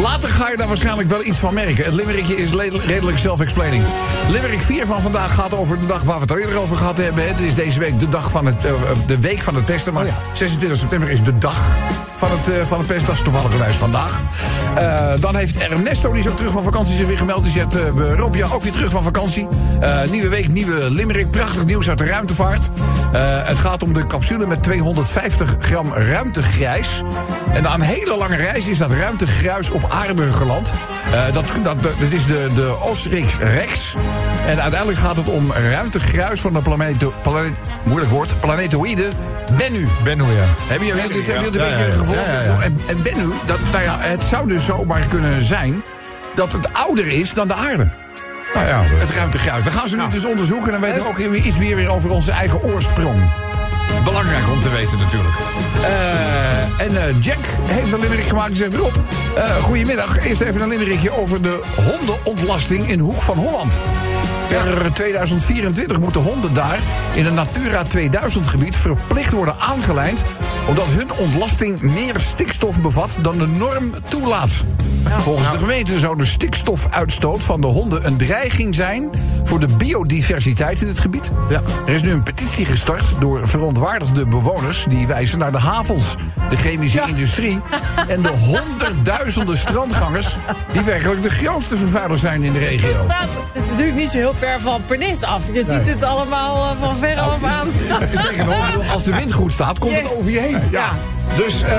later 0.02 0.28
ga 0.28 0.50
je 0.50 0.56
daar 0.56 0.68
waarschijnlijk 0.68 1.08
wel 1.08 1.24
iets 1.24 1.38
van 1.38 1.54
merken. 1.54 1.84
Het 1.84 1.94
limerickje 1.94 2.36
is 2.36 2.50
redelijk 2.86 3.18
self-explaining. 3.18 3.84
Limerick 4.28 4.60
4 4.60 4.86
van 4.86 5.02
vandaag 5.02 5.34
gaat 5.34 5.54
over 5.54 5.80
de 5.80 5.86
dag 5.86 6.02
waar 6.02 6.14
we 6.14 6.20
het 6.20 6.30
al 6.30 6.38
eerder 6.38 6.60
over 6.60 6.76
gehad 6.76 6.98
hebben. 6.98 7.28
Het 7.28 7.40
is 7.40 7.54
deze 7.54 7.78
week 7.78 7.98
de, 7.98 8.08
dag 8.08 8.30
van 8.30 8.46
het, 8.46 8.60
de 9.06 9.18
week 9.20 9.42
van 9.42 9.54
het 9.54 9.64
pesten. 9.64 9.92
Maar 9.92 10.06
26 10.32 10.78
september 10.78 11.10
is 11.10 11.22
de 11.22 11.38
dag 11.38 11.76
van 12.16 12.28
het, 12.30 12.68
van 12.68 12.78
het 12.78 12.86
pest. 12.86 13.06
Dat 13.06 13.14
is 13.14 13.22
toevallig 13.22 13.76
vandaag. 13.76 14.20
Dan 15.20 15.36
heeft 15.36 15.56
Ernesto, 15.56 16.10
die 16.10 16.20
is 16.20 16.28
ook 16.28 16.36
terug 16.36 16.52
van 16.52 16.62
vakantie, 16.62 16.94
zich 16.94 17.06
weer 17.06 17.18
gemeld. 17.18 17.42
Die 17.42 17.52
zegt, 17.52 17.74
Rob, 18.16 18.34
ja, 18.34 18.46
ook 18.52 18.62
weer 18.62 18.72
terug 18.72 18.90
van 18.90 19.02
vakantie. 19.02 19.48
Nieuwe 20.10 20.28
week, 20.28 20.48
nieuwe 20.48 20.90
limerick. 20.90 21.30
Prachtig 21.42 21.64
nieuws 21.64 21.88
uit 21.88 21.98
de 21.98 22.04
ruimtevaart. 22.04 22.70
Eh, 23.12 23.20
het 23.24 23.58
gaat 23.58 23.82
om 23.82 23.92
de 23.92 24.06
capsule 24.06 24.46
met 24.46 24.62
250 24.62 25.56
gram 25.60 25.92
ruimtegrijs. 25.92 27.02
En 27.52 27.62
na 27.62 27.74
een 27.74 27.80
hele 27.80 28.16
lange 28.16 28.36
reis 28.36 28.68
is 28.68 28.78
dat 28.78 28.90
ruimtegruis 28.90 29.70
op 29.70 29.86
aarde 29.90 30.32
geland. 30.32 30.72
Eh, 31.12 31.32
dat, 31.32 31.44
dat, 31.62 31.82
dat 31.82 32.10
is 32.10 32.26
de, 32.26 32.50
de 32.54 32.76
Osrix 32.90 33.38
Rex. 33.38 33.94
En 34.46 34.60
uiteindelijk 34.60 35.00
gaat 35.00 35.16
het 35.16 35.28
om 35.28 35.52
ruimtegruis 35.52 36.40
van 36.40 36.52
de 36.52 36.62
planeet, 36.62 37.22
planeet 37.22 37.56
moeilijk 37.82 38.10
woord, 38.10 38.40
planetoïde 38.40 39.08
Bennu. 39.56 39.88
Benno, 40.04 40.24
ja. 40.24 40.44
Heb 40.66 40.82
je, 40.82 40.94
dit, 40.94 41.28
een 41.28 41.42
beetje 41.42 41.92
gevolgd? 41.92 42.62
En, 42.62 42.80
en 42.86 43.02
Bennu, 43.02 43.32
dat, 43.46 43.58
nou 43.72 43.84
ja, 43.84 43.96
het 43.98 44.22
zou 44.22 44.48
dus 44.48 44.64
zomaar 44.64 45.06
kunnen 45.06 45.44
zijn 45.44 45.82
dat 46.34 46.52
het 46.52 46.72
ouder 46.72 47.08
is 47.08 47.32
dan 47.32 47.48
de 47.48 47.54
aarde. 47.54 48.01
Nou 48.54 48.66
ja, 48.66 48.82
Het 48.84 49.10
ruimtegruis. 49.10 49.62
Dan 49.64 49.72
gaan 49.72 49.88
ze 49.88 49.96
nu 49.96 50.08
dus 50.10 50.24
onderzoeken 50.24 50.74
en 50.74 50.80
dan 50.80 50.90
weten 50.90 51.02
we 51.02 51.08
ook 51.08 51.16
weer 51.16 51.34
iets 51.34 51.56
meer 51.56 51.76
weer 51.76 51.90
over 51.90 52.10
onze 52.10 52.32
eigen 52.32 52.62
oorsprong. 52.62 53.30
Belangrijk 54.04 54.50
om 54.52 54.60
te 54.60 54.70
weten 54.70 54.98
natuurlijk. 54.98 55.34
Eh, 55.82 56.86
en 56.86 56.96
eh, 56.96 57.20
Jack 57.20 57.44
heeft 57.62 57.92
een 57.92 58.00
limerick 58.00 58.24
gemaakt 58.24 58.50
en 58.50 58.56
zegt 58.56 58.74
erop... 58.74 59.00
eh 59.36 59.56
goedemiddag, 59.56 60.18
eerst 60.18 60.40
even 60.40 60.60
een 60.60 60.68
limerickje 60.68 61.16
over 61.16 61.42
de 61.42 61.62
hondenontlasting 61.76 62.88
in 62.90 62.98
Hoek 62.98 63.22
van 63.22 63.38
Holland. 63.38 63.78
Per 64.48 64.92
2024 64.92 66.00
moeten 66.00 66.22
honden 66.22 66.54
daar 66.54 66.78
in 67.12 67.26
een 67.26 67.34
Natura 67.34 67.82
2000 67.82 68.46
gebied 68.46 68.76
verplicht 68.76 69.32
worden 69.32 69.54
aangelijnd... 69.58 70.24
omdat 70.68 70.86
hun 70.86 71.12
ontlasting 71.12 71.80
meer 71.80 72.14
stikstof 72.20 72.80
bevat 72.80 73.10
dan 73.20 73.38
de 73.38 73.46
norm 73.46 73.90
toelaat. 74.08 74.64
Volgens 75.20 75.50
de 75.50 75.58
gemeente 75.58 75.98
zou 75.98 76.16
de 76.16 76.24
stikstofuitstoot 76.24 77.42
van 77.42 77.60
de 77.60 77.66
honden 77.66 78.06
een 78.06 78.16
dreiging 78.16 78.74
zijn... 78.74 79.10
voor 79.44 79.60
de 79.60 79.68
biodiversiteit 79.78 80.82
in 80.82 80.88
het 80.88 80.98
gebied. 80.98 81.30
Ja. 81.48 81.60
Er 81.86 81.94
is 81.94 82.02
nu 82.02 82.10
een 82.10 82.22
petitie 82.22 82.66
gestart 82.66 83.04
door 83.20 83.48
verontwaardigde 83.48 84.26
bewoners... 84.26 84.86
die 84.88 85.06
wijzen 85.06 85.38
naar 85.38 85.52
de 85.52 85.58
havens, 85.58 86.14
de 86.52 86.58
chemische 86.58 87.02
industrie... 87.06 87.60
en 88.08 88.22
de 88.22 88.28
honderdduizenden 88.52 89.56
strandgangers... 89.56 90.36
die 90.72 90.82
werkelijk 90.82 91.22
de 91.22 91.30
grootste 91.30 91.76
vervuilers 91.76 92.20
zijn 92.20 92.42
in 92.42 92.52
de 92.52 92.58
Het 92.58 92.68
regio. 92.68 92.92
staat 92.92 93.28
het 93.52 93.62
is 93.62 93.70
natuurlijk 93.70 93.96
niet 93.96 94.10
zo 94.10 94.16
heel 94.16 94.34
ver 94.34 94.60
van 94.60 94.82
Pernis 94.86 95.22
af. 95.22 95.42
Je 95.52 95.62
ziet 95.62 95.86
het 95.86 96.02
allemaal 96.02 96.70
eh, 96.70 96.76
van 96.78 96.96
ver 96.96 97.20
af 97.20 97.44
aan. 97.44 97.68
Als 98.92 99.04
de 99.04 99.14
wind 99.14 99.32
goed 99.32 99.52
staat, 99.52 99.78
komt 99.78 100.00
het 100.00 100.16
over 100.16 100.30
je 100.30 100.40
heen. 100.40 100.60
Ja. 100.70 100.92
Dus 101.36 101.62
eh, 101.62 101.70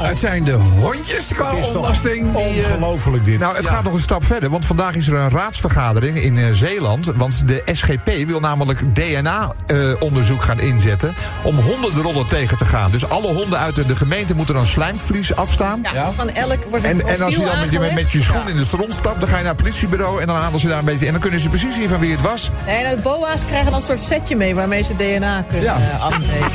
het 0.00 0.18
zijn 0.18 0.44
de 0.44 0.52
hondjes 0.52 1.28
qua 1.28 1.54
ontlasting. 1.54 2.36
die, 2.36 2.62
eh, 2.62 2.70
Ongelooflijk 2.70 3.24
dit. 3.24 3.38
Nou, 3.38 3.56
het 3.56 3.66
gaat 3.66 3.84
nog 3.84 3.92
een 3.92 4.00
stap 4.00 4.24
verder, 4.24 4.50
want 4.50 4.66
vandaag 4.66 4.94
is 4.94 5.08
er 5.08 5.14
een 5.14 5.30
raadsvergadering 5.30 6.16
in 6.16 6.38
eh, 6.38 6.44
Zeeland. 6.52 7.12
Want 7.16 7.48
de 7.48 7.62
SGP 7.72 8.26
wil 8.26 8.40
namelijk 8.40 8.94
DNA-onderzoek 8.94 10.42
gaan 10.42 10.60
inzetten 10.60 11.14
om 11.42 11.56
hondenrollen 11.56 12.26
tegen 12.26 12.56
te 12.56 12.64
gaan. 12.64 12.90
Dus 12.90 13.08
alle 13.08 13.32
honden 13.32 13.58
uit 13.58 13.74
de, 13.74 13.86
de 13.86 13.96
gemeente 14.08 14.34
moeten 14.34 14.54
dan 14.54 14.66
slijmvlies 14.66 15.34
afstaan. 15.34 15.80
Ja, 15.94 16.12
van 16.16 16.30
elk 16.30 16.64
wordt 16.70 16.84
een 16.84 16.90
En, 16.90 17.08
en 17.08 17.20
als 17.22 17.34
je 17.36 17.44
dan 17.44 17.60
met 17.60 17.70
je, 17.70 17.90
met, 17.94 18.10
je 18.12 18.22
schoen 18.22 18.48
in 18.48 18.56
de 18.56 18.64
stront 18.64 18.92
stapt, 18.92 19.20
dan 19.20 19.28
ga 19.28 19.36
je 19.36 19.42
naar 19.42 19.52
het 19.52 19.62
politiebureau 19.62 20.20
en 20.20 20.26
dan 20.26 20.36
halen 20.36 20.60
ze 20.60 20.68
daar 20.68 20.78
een 20.78 20.84
beetje. 20.84 21.06
En 21.06 21.12
dan 21.12 21.20
kunnen 21.20 21.40
ze 21.40 21.48
precies 21.48 21.74
zien 21.74 21.88
van 21.88 21.98
wie 22.00 22.10
het 22.12 22.20
was. 22.20 22.50
Nee, 22.66 22.82
nou, 22.82 22.96
de 22.96 23.02
boa's 23.02 23.44
krijgen 23.46 23.70
dan 23.70 23.74
een 23.80 23.86
soort 23.86 24.00
setje 24.00 24.36
mee 24.36 24.54
waarmee 24.54 24.82
ze 24.82 24.96
DNA 24.96 25.44
kunnen 25.48 25.64
Ja. 25.64 25.76
eh, 25.76 26.04
afnemen. 26.04 26.50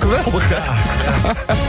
Geweldig, 0.00 0.50
ja. 0.50 0.62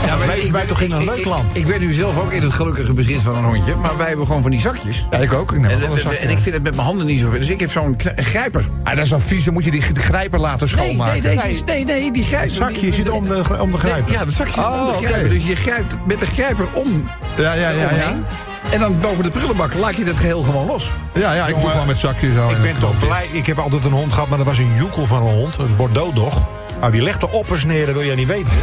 Ja, 0.06 0.16
maar 0.16 0.28
Leven 0.28 0.52
wij 0.52 0.66
toch 0.66 0.82
in 0.82 0.92
een 0.92 1.02
ik, 1.02 1.08
leuk 1.08 1.18
ik- 1.18 1.26
land? 1.26 1.56
Ik, 1.56 1.66
ben 1.68 1.80
nu 1.80 1.94
zelf 1.94 2.18
ook 2.18 2.32
in 2.32 2.42
het 2.42 2.52
gelukkige 2.54 2.94
bezit 2.94 3.22
van 3.22 3.36
een 3.36 3.44
hondje. 3.44 3.76
Maar 3.76 3.98
wij 3.98 4.08
hebben 4.08 4.26
gewoon 4.26 4.42
van 4.42 4.52
die 4.52 4.60
zakjes. 4.60 5.06
Ja, 5.10 5.18
ik 5.18 5.34
ook. 5.34 5.52
Ik 5.52 5.60
neem 5.60 5.72
En, 5.72 5.84
een 5.84 5.92
en, 5.92 6.00
zakje. 6.00 6.18
en 6.18 6.30
ik 6.30 6.40
vind 6.40 6.54
het 6.56 6.64
met 6.64 6.76
mijn 6.76 6.88
handen 6.88 7.06
niet 7.06 7.20
zo 7.20 7.30
ver. 7.30 7.40
Dus 7.40 7.50
ik 7.50 7.60
heb 7.60 7.72
zo'n 7.72 7.98
grijper. 8.16 8.66
Ah, 8.84 8.96
dat 8.96 9.06
is 9.06 9.10
wel 9.12 9.20
vies, 9.20 9.44
dan 9.44 9.54
moet 9.54 9.64
je 9.64 9.72
die, 9.72 9.82
grijper 9.82 10.40
laten 10.40 10.68
Nee, 10.68 10.86
schoonmaken. 10.86 11.24
nee, 11.24 11.36
deze 11.36 11.50
is- 11.52 11.64
nee, 11.64 11.86
nee, 11.86 12.12
die 12.12 12.24
grijper. 12.24 12.48
Het 12.50 12.58
zakje 12.58 12.80
die- 12.82 12.94
zit 12.94 13.10
om 13.10 13.28
de, 13.28 13.44
om 13.60 13.72
de 13.72 13.78
grijper. 13.78 14.14
Ja, 14.14 14.26
dat 14.26 14.34
zakje 14.34 14.62
Oh, 14.68 15.00
de 15.00 15.08
grijper. 15.08 15.30
Dus 15.30 15.46
je 15.48 15.56
grijpt 15.56 15.96
met 16.06 16.20
de 16.20 16.26
grijper 16.26 16.68
om 16.74 17.10
Ja, 17.38 17.54
ja, 17.54 17.70
ja. 17.70 17.80
ja. 17.80 17.90
omheen. 17.90 18.26
En 18.72 18.80
dan 18.80 19.00
boven 19.00 19.24
de 19.24 19.30
prullenbak 19.30 19.74
laat 19.74 19.96
je 19.96 20.04
dat 20.04 20.18
geheel 20.18 20.42
gewoon 20.42 20.66
los. 20.66 20.92
Ja, 21.14 21.34
ja, 21.34 21.42
ik 21.42 21.48
doe 21.48 21.54
Jongen, 21.56 21.72
gewoon 21.72 21.88
met 21.88 21.98
zakjes 21.98 22.34
zo. 22.34 22.50
Ik 22.50 22.56
en 22.56 22.62
ben 22.62 22.80
toch 22.80 23.00
blij. 23.00 23.28
Ik 23.32 23.46
heb 23.46 23.60
altijd 23.60 23.86
een 23.86 23.92
hond 23.92 24.14
gehad, 24.14 24.30
maar 24.30 24.38
dat 24.38 24.48
was 24.48 24.58
een 24.58 24.76
joekel 24.78 25.06
van 25.06 25.22
een 25.22 25.34
hond. 25.34 25.58
Een 25.58 25.76
Bordeaux 25.76 26.16
dog. 26.16 26.48
Nou, 26.80 26.92
die 26.92 27.02
legt 27.02 27.20
de 27.20 27.32
oppers 27.32 27.64
neer, 27.66 27.86
dat 27.86 27.96
wil 27.96 28.06
jij 28.06 28.16
niet 28.16 28.28
weten. 28.28 28.54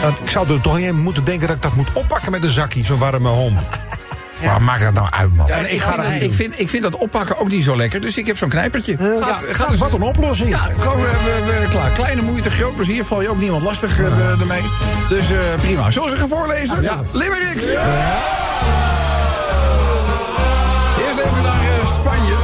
Dat, 0.00 0.18
ik 0.18 0.30
zou 0.30 0.52
er 0.52 0.60
toch 0.60 0.76
niet 0.76 0.92
moeten 0.92 1.24
denken 1.24 1.46
dat 1.46 1.56
ik 1.56 1.62
dat 1.62 1.74
moet 1.74 1.92
oppakken 1.92 2.30
met 2.30 2.42
een 2.42 2.50
zakje, 2.50 2.84
zo'n 2.84 2.98
warme 2.98 3.28
hond. 3.28 3.58
Maar 4.44 4.62
maakt 4.62 4.82
dat 4.82 4.92
nou 4.94 5.06
uit, 5.10 5.34
man? 5.36 5.46
Ja, 5.46 5.56
ik, 5.56 5.80
ga 5.80 5.96
dat 5.96 6.04
ik, 6.20 6.32
vind, 6.34 6.60
ik 6.60 6.68
vind 6.68 6.82
dat 6.82 6.96
oppakken 6.96 7.38
ook 7.38 7.48
niet 7.48 7.64
zo 7.64 7.76
lekker. 7.76 8.00
Dus 8.00 8.16
ik 8.16 8.26
heb 8.26 8.36
zo'n 8.36 8.48
knijpertje. 8.48 8.96
Gaat, 8.96 9.18
Ja, 9.48 9.54
gaat 9.54 9.70
dus- 9.70 9.78
wat 9.78 9.92
een 9.92 10.02
oplossing. 10.02 10.48
Ja, 10.50 10.68
gewoon 10.78 10.98
eh, 11.06 11.10
we, 11.10 11.42
we- 11.60 11.68
klaar. 11.68 11.90
Kleine 11.90 12.22
moeite, 12.22 12.50
groot 12.50 12.74
plezier. 12.74 13.04
Val 13.04 13.22
je 13.22 13.28
ook 13.30 13.38
niemand 13.40 13.62
lastig 13.62 13.98
eh, 14.00 14.40
ermee. 14.40 14.62
Dus 15.08 15.30
eh, 15.30 15.38
prima. 15.60 15.90
Zullen 15.90 16.10
ze 16.10 16.16
gaan 16.16 16.28
voorlezen? 16.28 16.82
Ja. 16.82 17.00
Limericks! 17.12 17.64
Eerst 21.06 21.18
even 21.18 21.42
naar 21.42 21.60
Spanje. 21.86 22.34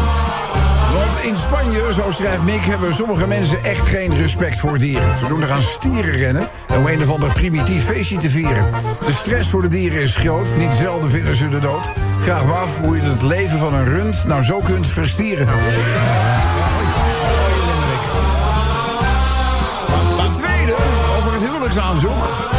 In 1.24 1.37
Spanje, 1.37 1.92
zo 1.92 2.10
schrijft 2.10 2.42
Mick, 2.42 2.64
hebben 2.64 2.94
sommige 2.94 3.26
mensen 3.26 3.64
echt 3.64 3.87
geen 3.87 4.16
respect 4.16 4.58
voor 4.60 4.78
dieren. 4.78 5.18
Ze 5.18 5.26
doen 5.26 5.42
er 5.42 5.52
aan 5.52 5.62
stieren 5.62 6.12
rennen 6.12 6.48
om 6.76 6.87
een 6.87 7.02
of 7.02 7.10
ander 7.10 7.32
primitief 7.32 7.84
feestje 7.84 8.16
te 8.16 8.30
vieren. 8.30 8.64
De 9.06 9.12
stress 9.12 9.48
voor 9.48 9.62
de 9.62 9.68
dieren 9.68 10.02
is 10.02 10.16
groot, 10.16 10.56
niet 10.56 10.72
zelden 10.72 11.10
vinden 11.10 11.37
ze 11.37 11.48
de 11.48 11.58
dood. 11.58 11.90
Vraag 12.18 12.46
me 12.46 12.52
af 12.52 12.78
hoe 12.78 12.96
je 12.96 13.02
het 13.02 13.22
leven 13.22 13.58
van 13.58 13.74
een 13.74 13.84
rund 13.84 14.24
nou 14.26 14.42
zo 14.42 14.60
kunt 14.60 14.87
verstieren. 14.87 15.46
De 20.16 20.30
tweede, 20.37 20.74
over 21.18 21.32
het 21.32 21.42
huwelijksaanzoek. 21.42 22.54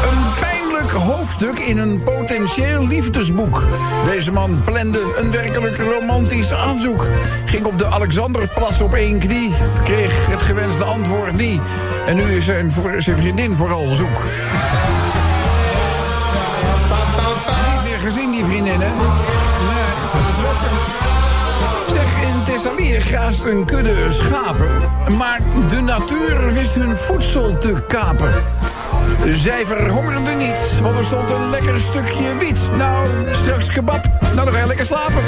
Hoofdstuk 0.95 1.59
in 1.59 1.77
een 1.77 2.03
potentieel 2.03 2.87
liefdesboek. 2.87 3.63
Deze 4.05 4.31
man 4.31 4.61
plande 4.63 5.13
een 5.15 5.31
werkelijk 5.31 5.77
romantisch 5.77 6.53
aanzoek. 6.53 7.07
Ging 7.45 7.65
op 7.65 7.77
de 7.77 7.85
Alexanderplas 7.85 8.81
op 8.81 8.93
één 8.93 9.19
knie. 9.19 9.53
Kreeg 9.83 10.27
het 10.29 10.41
gewenste 10.41 10.83
antwoord 10.83 11.35
niet. 11.37 11.61
En 12.07 12.15
nu 12.15 12.23
is 12.23 12.45
zijn, 12.45 12.71
vriendin 12.99 13.55
vooral 13.55 13.87
zoek. 13.87 14.23
Niet 17.73 17.83
meer 17.83 17.99
gezien, 17.99 18.31
die 18.31 18.45
vriendin, 18.45 18.81
hè? 18.81 18.91
Thessalië 22.45 22.99
graast 22.99 23.43
een 23.43 23.65
kudde 23.65 24.11
schapen. 24.11 24.67
Maar 25.17 25.39
de 25.69 25.81
natuur 25.81 26.53
wist 26.53 26.75
hun 26.75 26.95
voedsel 26.95 27.57
te 27.57 27.73
kapen. 27.87 28.33
Zij 29.25 29.65
verhongerden 29.65 30.37
niet, 30.37 30.79
want 30.81 30.97
er 30.97 31.05
stond 31.05 31.29
een 31.29 31.49
lekker 31.49 31.79
stukje 31.79 32.37
wiet. 32.39 32.69
Nou, 32.77 33.07
straks 33.31 33.67
kebab. 33.67 34.05
Nou, 34.21 34.35
dan 34.35 34.53
ga 34.53 34.59
je 34.59 34.67
lekker 34.67 34.85
slapen. 34.85 35.23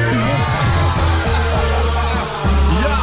Ja, 2.84 2.98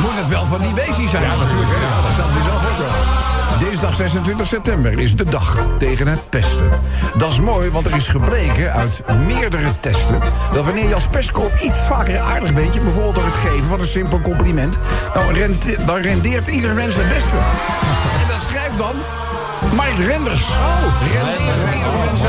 moet 0.00 0.16
het 0.16 0.28
wel 0.28 0.46
van 0.46 0.60
die 0.60 0.72
beestjes 0.74 1.10
zijn? 1.10 1.22
Ja, 1.22 1.36
natuurlijk. 1.36 1.70
Ja, 1.70 2.02
dat 2.02 2.12
stelt 2.12 2.30
u 2.30 2.42
zelf 2.42 2.70
ook 2.70 2.78
wel. 2.78 3.26
Dinsdag 3.58 3.94
26 3.94 4.46
september 4.46 4.98
is 4.98 5.16
de 5.16 5.24
dag 5.24 5.66
tegen 5.78 6.06
het 6.06 6.30
pesten. 6.30 6.70
Dat 7.14 7.32
is 7.32 7.40
mooi, 7.40 7.70
want 7.70 7.86
er 7.86 7.96
is 7.96 8.08
gebleken 8.08 8.72
uit 8.72 9.02
meerdere 9.26 9.70
testen... 9.80 10.20
dat 10.52 10.64
wanneer 10.64 10.88
je 10.88 10.94
als 10.94 11.08
pestkop 11.08 11.52
iets 11.62 11.78
vaker 11.78 12.18
aardig 12.18 12.54
bent... 12.54 12.82
bijvoorbeeld 12.82 13.14
door 13.14 13.24
het 13.24 13.34
geven 13.34 13.64
van 13.64 13.80
een 13.80 13.86
simpel 13.86 14.20
compliment... 14.20 14.78
Nou, 15.14 15.56
dan 15.86 15.96
rendeert 15.96 16.48
ieder 16.48 16.74
mens 16.74 16.96
het 16.96 17.08
beste. 17.08 17.36
En 18.22 18.28
dat 18.28 18.40
schrijft 18.40 18.78
dan 18.78 18.94
Mike 19.76 20.04
Renders. 20.04 20.42
Oh, 20.42 21.02
rendeert 21.12 21.64
beste. 22.10 22.26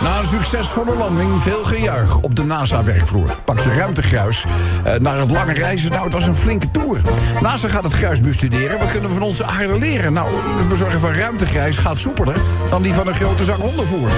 Na 0.00 0.18
een 0.18 0.26
succesvolle 0.26 0.94
landing, 0.96 1.42
veel 1.42 1.64
gejuich 1.64 2.20
op 2.20 2.36
de 2.36 2.44
NASA-werkvloer. 2.44 3.36
Pak 3.44 3.58
ze 3.58 3.74
ruimtegruis 3.74 4.44
eh, 4.84 4.94
naar 4.98 5.18
het 5.18 5.30
lange 5.30 5.52
reizen. 5.52 5.90
Nou, 5.90 6.04
het 6.04 6.12
was 6.12 6.26
een 6.26 6.34
flinke 6.34 6.70
tour. 6.70 7.00
NASA 7.40 7.68
gaat 7.68 7.84
het 7.84 7.92
gruis 7.92 8.20
bestuderen. 8.20 8.78
Wat 8.78 8.90
kunnen 8.90 9.08
we 9.08 9.16
van 9.16 9.26
onze 9.26 9.44
aarde 9.44 9.78
leren? 9.78 10.12
Nou, 10.12 10.28
het 10.58 10.68
bezorgen 10.68 11.00
van 11.00 11.12
ruimtegruis 11.12 11.76
gaat 11.76 11.98
soepeler 11.98 12.36
dan 12.70 12.82
die 12.82 12.94
van 12.94 13.06
een 13.06 13.14
grote 13.14 13.44
zak 13.44 13.58
hondenvoer. 13.58 14.08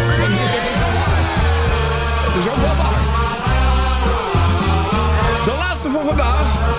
Het 2.27 2.45
is 2.45 2.51
ook 2.51 2.57
wel 2.57 2.77
waar. 2.77 3.01
De 5.45 5.55
laatste 5.59 5.91
voor 5.91 6.05
vandaag. 6.05 6.72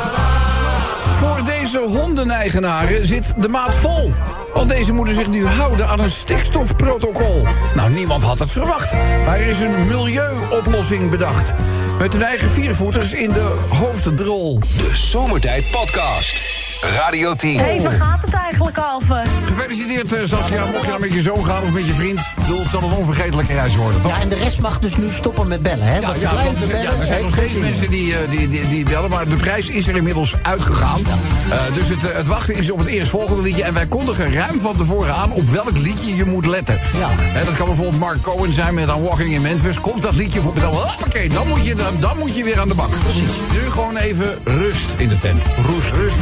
Hondeneigenaren 1.79 3.05
zit 3.05 3.33
de 3.37 3.49
maat 3.49 3.75
vol. 3.75 4.11
Want 4.53 4.69
deze 4.69 4.93
moeten 4.93 5.15
zich 5.15 5.27
nu 5.27 5.45
houden 5.45 5.87
aan 5.87 5.99
een 5.99 6.11
stikstofprotocol. 6.11 7.43
Nou, 7.75 7.91
niemand 7.91 8.23
had 8.23 8.39
het 8.39 8.51
verwacht. 8.51 8.93
Maar 9.25 9.39
er 9.39 9.47
is 9.47 9.59
een 9.59 9.87
milieuoplossing 9.87 11.09
bedacht. 11.09 11.53
Met 11.99 12.13
hun 12.13 12.23
eigen 12.23 12.49
viervoeters 12.49 13.13
in 13.13 13.31
de 13.31 13.65
hoofddrol. 13.69 14.59
De 14.59 14.89
Zomertijd 14.93 15.71
Podcast. 15.71 16.62
Radio 16.91 17.35
10. 17.35 17.57
Hé, 17.57 17.63
hey, 17.63 17.81
waar 17.81 17.91
gaat 17.91 18.21
het 18.21 18.33
eigenlijk 18.33 18.77
over? 18.93 19.23
Gefeliciteerd, 19.45 20.13
eh, 20.13 20.19
Saskia. 20.25 20.65
Mocht 20.65 20.81
je 20.81 20.87
nou 20.87 20.99
met 20.99 21.13
je 21.13 21.21
zoon 21.21 21.45
gaan 21.45 21.63
of 21.63 21.71
met 21.71 21.85
je 21.85 21.93
vriend... 21.93 22.19
Ik 22.19 22.35
bedoel, 22.35 22.59
het 22.59 22.69
zal 22.69 22.83
een 22.83 22.91
onvergetelijke 22.91 23.53
reis 23.53 23.75
worden, 23.75 24.01
toch? 24.01 24.15
Ja, 24.15 24.21
en 24.21 24.29
de 24.29 24.35
rest 24.35 24.61
mag 24.61 24.79
dus 24.79 24.97
nu 24.97 25.09
stoppen 25.09 25.47
met 25.47 25.61
bellen, 25.61 25.85
hè? 25.85 26.01
Want 26.01 26.19
ze 26.19 26.27
blijven 26.27 26.53
want, 26.53 26.67
bellen. 26.67 26.81
ja, 26.81 26.91
er 26.99 27.05
zijn 27.05 27.21
nog 27.21 27.35
heeft 27.35 27.51
steeds 27.51 27.65
mensen 27.65 27.89
die, 27.89 28.15
eh, 28.15 28.29
die, 28.29 28.47
die, 28.47 28.69
die 28.69 28.83
bellen, 28.83 29.09
maar 29.09 29.27
de 29.27 29.35
prijs 29.35 29.69
is 29.69 29.87
er 29.87 29.95
inmiddels 29.95 30.35
uitgegaan. 30.41 30.99
Eh, 31.49 31.73
dus 31.73 31.89
het, 31.89 32.09
eh, 32.09 32.15
het 32.15 32.27
wachten 32.27 32.55
is 32.55 32.71
op 32.71 32.79
het 32.79 32.87
eerstvolgende 32.87 33.41
liedje. 33.41 33.63
En 33.63 33.73
wij 33.73 33.85
kondigen 33.85 34.33
ruim 34.33 34.59
van 34.59 34.75
tevoren 34.75 35.15
aan 35.15 35.31
op 35.31 35.49
welk 35.49 35.77
liedje 35.77 36.15
je 36.15 36.25
moet 36.25 36.45
letten. 36.45 36.79
Ja. 36.97 37.09
Hè, 37.09 37.45
dat 37.45 37.55
kan 37.55 37.65
bijvoorbeeld 37.65 37.99
Mark 37.99 38.21
Cohen 38.21 38.53
zijn 38.53 38.73
met 38.73 38.89
aan 38.89 39.03
Walking 39.03 39.33
in 39.33 39.41
Memphis. 39.41 39.79
Komt 39.79 40.01
dat 40.01 40.15
liedje 40.15 40.41
voor, 40.41 40.53
dan, 40.53 40.73
hoppakee, 40.73 41.29
dan, 41.29 41.47
moet 41.47 41.65
je, 41.65 41.75
dan, 41.75 41.99
dan 41.99 42.17
moet 42.17 42.37
je 42.37 42.43
weer 42.43 42.59
aan 42.59 42.67
de 42.67 42.75
bak. 42.75 42.89
Nu 43.51 43.69
gewoon 43.69 43.97
even 43.97 44.37
rust 44.43 44.93
in 44.97 45.07
de 45.07 45.17
tent. 45.17 45.43
Roest. 45.65 45.91
Rust, 45.91 46.17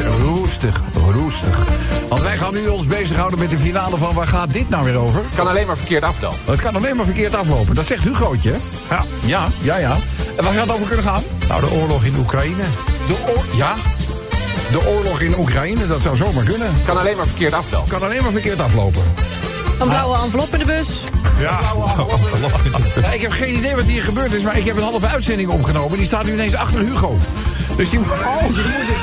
roestig, 0.51 0.81
roestig. 1.11 1.65
Want 2.09 2.21
wij 2.21 2.37
gaan 2.37 2.53
nu 2.53 2.67
ons 2.67 2.87
bezighouden 2.87 3.39
met 3.39 3.49
de 3.49 3.59
finale 3.59 3.97
van 3.97 4.13
waar 4.13 4.27
gaat 4.27 4.53
dit 4.53 4.69
nou 4.69 4.83
weer 4.83 4.95
over? 4.95 5.23
Kan 5.35 5.47
alleen 5.47 5.67
maar 5.67 5.77
verkeerd 5.77 6.03
aflopen. 6.03 6.39
Het 6.45 6.61
kan 6.61 6.75
alleen 6.75 6.95
maar 6.95 7.05
verkeerd 7.05 7.35
aflopen. 7.35 7.75
Dat 7.75 7.87
zegt 7.87 8.03
Hugootje. 8.03 8.55
Ja. 8.89 9.03
Ja, 9.25 9.47
ja, 9.59 9.77
ja. 9.77 9.95
En 10.37 10.43
waar 10.43 10.53
gaat 10.53 10.63
het 10.63 10.71
over 10.71 10.87
kunnen 10.87 11.05
gaan? 11.05 11.23
Nou, 11.47 11.61
de 11.61 11.71
oorlog 11.71 12.03
in 12.03 12.15
Oekraïne. 12.17 12.63
De 13.07 13.15
oor 13.27 13.43
ja. 13.55 13.75
De 14.71 14.87
oorlog 14.87 15.21
in 15.21 15.39
Oekraïne, 15.39 15.87
dat 15.87 16.01
zou 16.01 16.15
zomaar 16.15 16.43
kunnen. 16.43 16.71
Kan 16.85 16.97
alleen 16.97 17.17
maar 17.17 17.27
verkeerd 17.27 17.53
aflopen. 17.53 17.89
Kan 17.89 18.03
alleen 18.03 18.21
maar 18.21 18.31
verkeerd 18.31 18.61
aflopen. 18.61 19.03
Een 19.79 19.87
blauwe 19.87 20.17
envelop 20.23 20.53
in 20.53 20.59
de 20.59 20.65
bus. 20.65 20.87
Ja. 21.39 21.59
Ja, 23.01 23.11
ik 23.11 23.21
heb 23.21 23.31
geen 23.31 23.55
idee 23.57 23.75
wat 23.75 23.85
hier 23.85 24.03
gebeurd 24.03 24.33
is, 24.33 24.41
maar 24.41 24.57
ik 24.57 24.65
heb 24.65 24.77
een 24.77 24.83
halve 24.83 25.07
uitzending 25.07 25.49
opgenomen. 25.49 25.97
Die 25.97 26.07
staat 26.07 26.25
nu 26.25 26.33
ineens 26.33 26.55
achter 26.55 26.79
Hugo. 26.79 27.17
Dus 27.77 27.89
die, 27.89 27.99
moet- 27.99 28.07
die, 28.09 28.55
moet, 28.57 28.57
ik, 28.89 28.97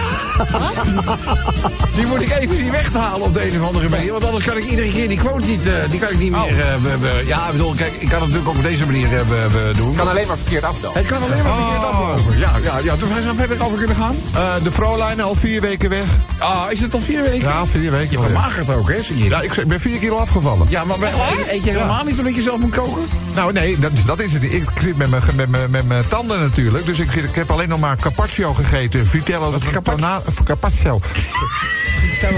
die 1.96 2.06
moet 2.06 2.20
ik 2.20 2.30
even 2.30 2.56
zien 2.56 2.70
weg 2.70 2.90
te 2.90 2.98
halen 2.98 3.26
op 3.26 3.34
de 3.34 3.50
een 3.54 3.60
of 3.60 3.66
andere 3.66 3.88
manier. 3.88 4.12
Want 4.12 4.24
anders 4.24 4.44
kan 4.44 4.56
ik 4.56 4.64
iedere 4.64 4.90
keer 4.90 5.08
die 5.08 5.18
quote 5.18 5.46
niet, 5.46 5.66
eh, 5.66 5.74
die 5.90 6.00
kan 6.00 6.08
ik 6.10 6.18
niet 6.18 6.30
meer... 6.30 6.60
eh, 6.60 6.76
be- 6.82 6.96
be- 7.00 7.22
ja, 7.26 7.46
ik 7.46 7.52
bedoel, 7.52 7.74
kijk, 7.74 7.92
ik 7.92 8.08
kan 8.08 8.20
het 8.20 8.20
natuurlijk 8.20 8.48
ook 8.48 8.56
op 8.56 8.62
deze 8.62 8.84
manier 8.86 9.08
eh, 9.16 9.76
doen. 9.76 9.94
Kan 9.96 10.08
alleen 10.08 10.26
maar 10.26 10.36
verkeerd 10.36 10.64
aflopen. 10.64 10.98
Het 11.00 11.08
kan 11.08 11.22
alleen 11.22 11.42
maar 11.42 11.54
verkeerd 11.54 11.84
aflopen. 11.84 12.38
Ja, 12.38 12.50
ja, 12.62 12.78
ja. 12.82 12.96
Dus 12.96 13.08
waar 13.08 13.22
zou 13.22 13.36
verder 13.36 13.64
over 13.64 13.78
kunnen 13.78 13.96
gaan? 13.96 14.14
Eh, 14.34 14.40
de 14.62 14.70
Froline 14.70 15.22
al 15.22 15.34
vier 15.34 15.60
weken 15.60 15.90
weg. 15.90 16.06
Ah, 16.38 16.62
is 16.68 16.80
het 16.80 16.94
al 16.94 17.00
vier 17.00 17.22
weken? 17.22 17.48
Ja, 17.48 17.66
vier 17.66 17.90
weken. 17.90 18.10
Je 18.20 18.24
vermagert 18.26 18.70
ook, 18.70 18.88
hè, 18.88 19.02
zie 19.02 19.18
je? 19.18 19.24
Ja, 19.28 19.40
ik 19.40 19.64
ben 19.66 19.80
vier 19.80 19.98
kilo 19.98 20.16
afgevallen. 20.16 20.66
Ja, 20.70 20.84
maar 20.84 20.98
bij, 20.98 21.12
eet 21.50 21.64
je 21.64 21.70
helemaal 21.70 22.04
niet 22.04 22.18
omdat 22.18 22.34
je 22.34 22.42
zelf 22.42 22.58
moet 22.60 22.74
koken? 22.74 23.02
Nou, 23.34 23.52
nee, 23.52 23.78
dat, 23.78 23.90
dat 24.06 24.20
is 24.20 24.32
het. 24.32 24.44
Ik 24.44 24.64
zit 24.80 24.96
met 24.96 25.10
mijn, 25.10 25.22
met, 25.34 25.48
mijn, 25.50 25.70
met 25.70 25.86
mijn 25.88 26.04
tanden 26.08 26.40
natuurlijk. 26.40 26.86
Dus 26.86 26.98
ik, 26.98 27.10
zit, 27.10 27.24
ik 27.24 27.34
heb 27.34 27.50
alleen 27.50 27.68
nog 27.68 27.80
maar 27.80 27.96
carpaccio 27.96 28.54
gegeten. 28.64 29.06
Vitello, 29.06 29.58
tona- 29.82 30.22
carpaccio. 30.44 31.00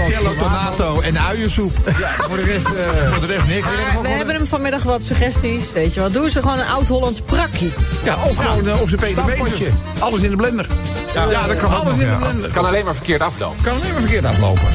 Vitello 0.05 0.35
tonato 0.37 0.99
en 1.01 1.19
uiensoep. 1.19 1.71
Voor 2.27 2.35
de 2.37 2.43
rest... 2.43 2.65
eh, 2.65 3.09
Voor 3.11 3.27
de 3.27 3.33
rest 3.33 3.47
niks. 3.47 3.67
Maar 3.93 4.01
we 4.01 4.07
hebben 4.09 4.35
hem 4.35 4.45
vanmiddag 4.47 4.83
wat 4.83 5.03
suggesties. 5.03 5.71
Weet 5.71 5.93
je 5.93 6.01
wat? 6.01 6.13
Doe 6.13 6.29
ze 6.29 6.41
gewoon 6.41 6.59
een 6.59 6.67
oud-Hollands 6.67 7.21
prakkie. 7.21 7.73
ja, 8.03 8.15
of 8.23 8.35
gewoon 8.35 8.67
eh, 8.67 8.81
op 8.81 8.89
zijn. 8.89 9.79
Alles 9.99 10.21
in 10.21 10.29
de 10.29 10.35
blender. 10.35 10.67
Ja, 11.13 11.47
dat 11.47 11.57
kan 11.57 11.69
Alles 11.73 11.83
nog, 11.83 11.93
in 11.93 11.99
de 11.99 12.05
ja. 12.05 12.15
blender. 12.17 12.49
Kan 12.49 12.65
alleen 12.65 12.85
maar 12.85 12.95
verkeerd 12.95 13.21
aflopen. 13.21 13.63
Kan 13.63 13.73
alleen 13.75 13.91
maar 13.91 14.01
verkeerd 14.01 14.25
aflopen. 14.25 14.67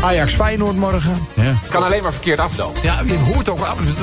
Ajax 0.00 0.32
Feyenoord 0.34 0.76
morgen. 0.76 1.26
Ja. 1.34 1.54
Kan 1.70 1.84
alleen 1.84 2.02
maar 2.02 2.12
verkeerd 2.12 2.38
aflopen. 2.38 2.82
Ja, 2.82 3.00
je 3.06 3.18
hoort 3.32 3.48
ook, 3.48 3.60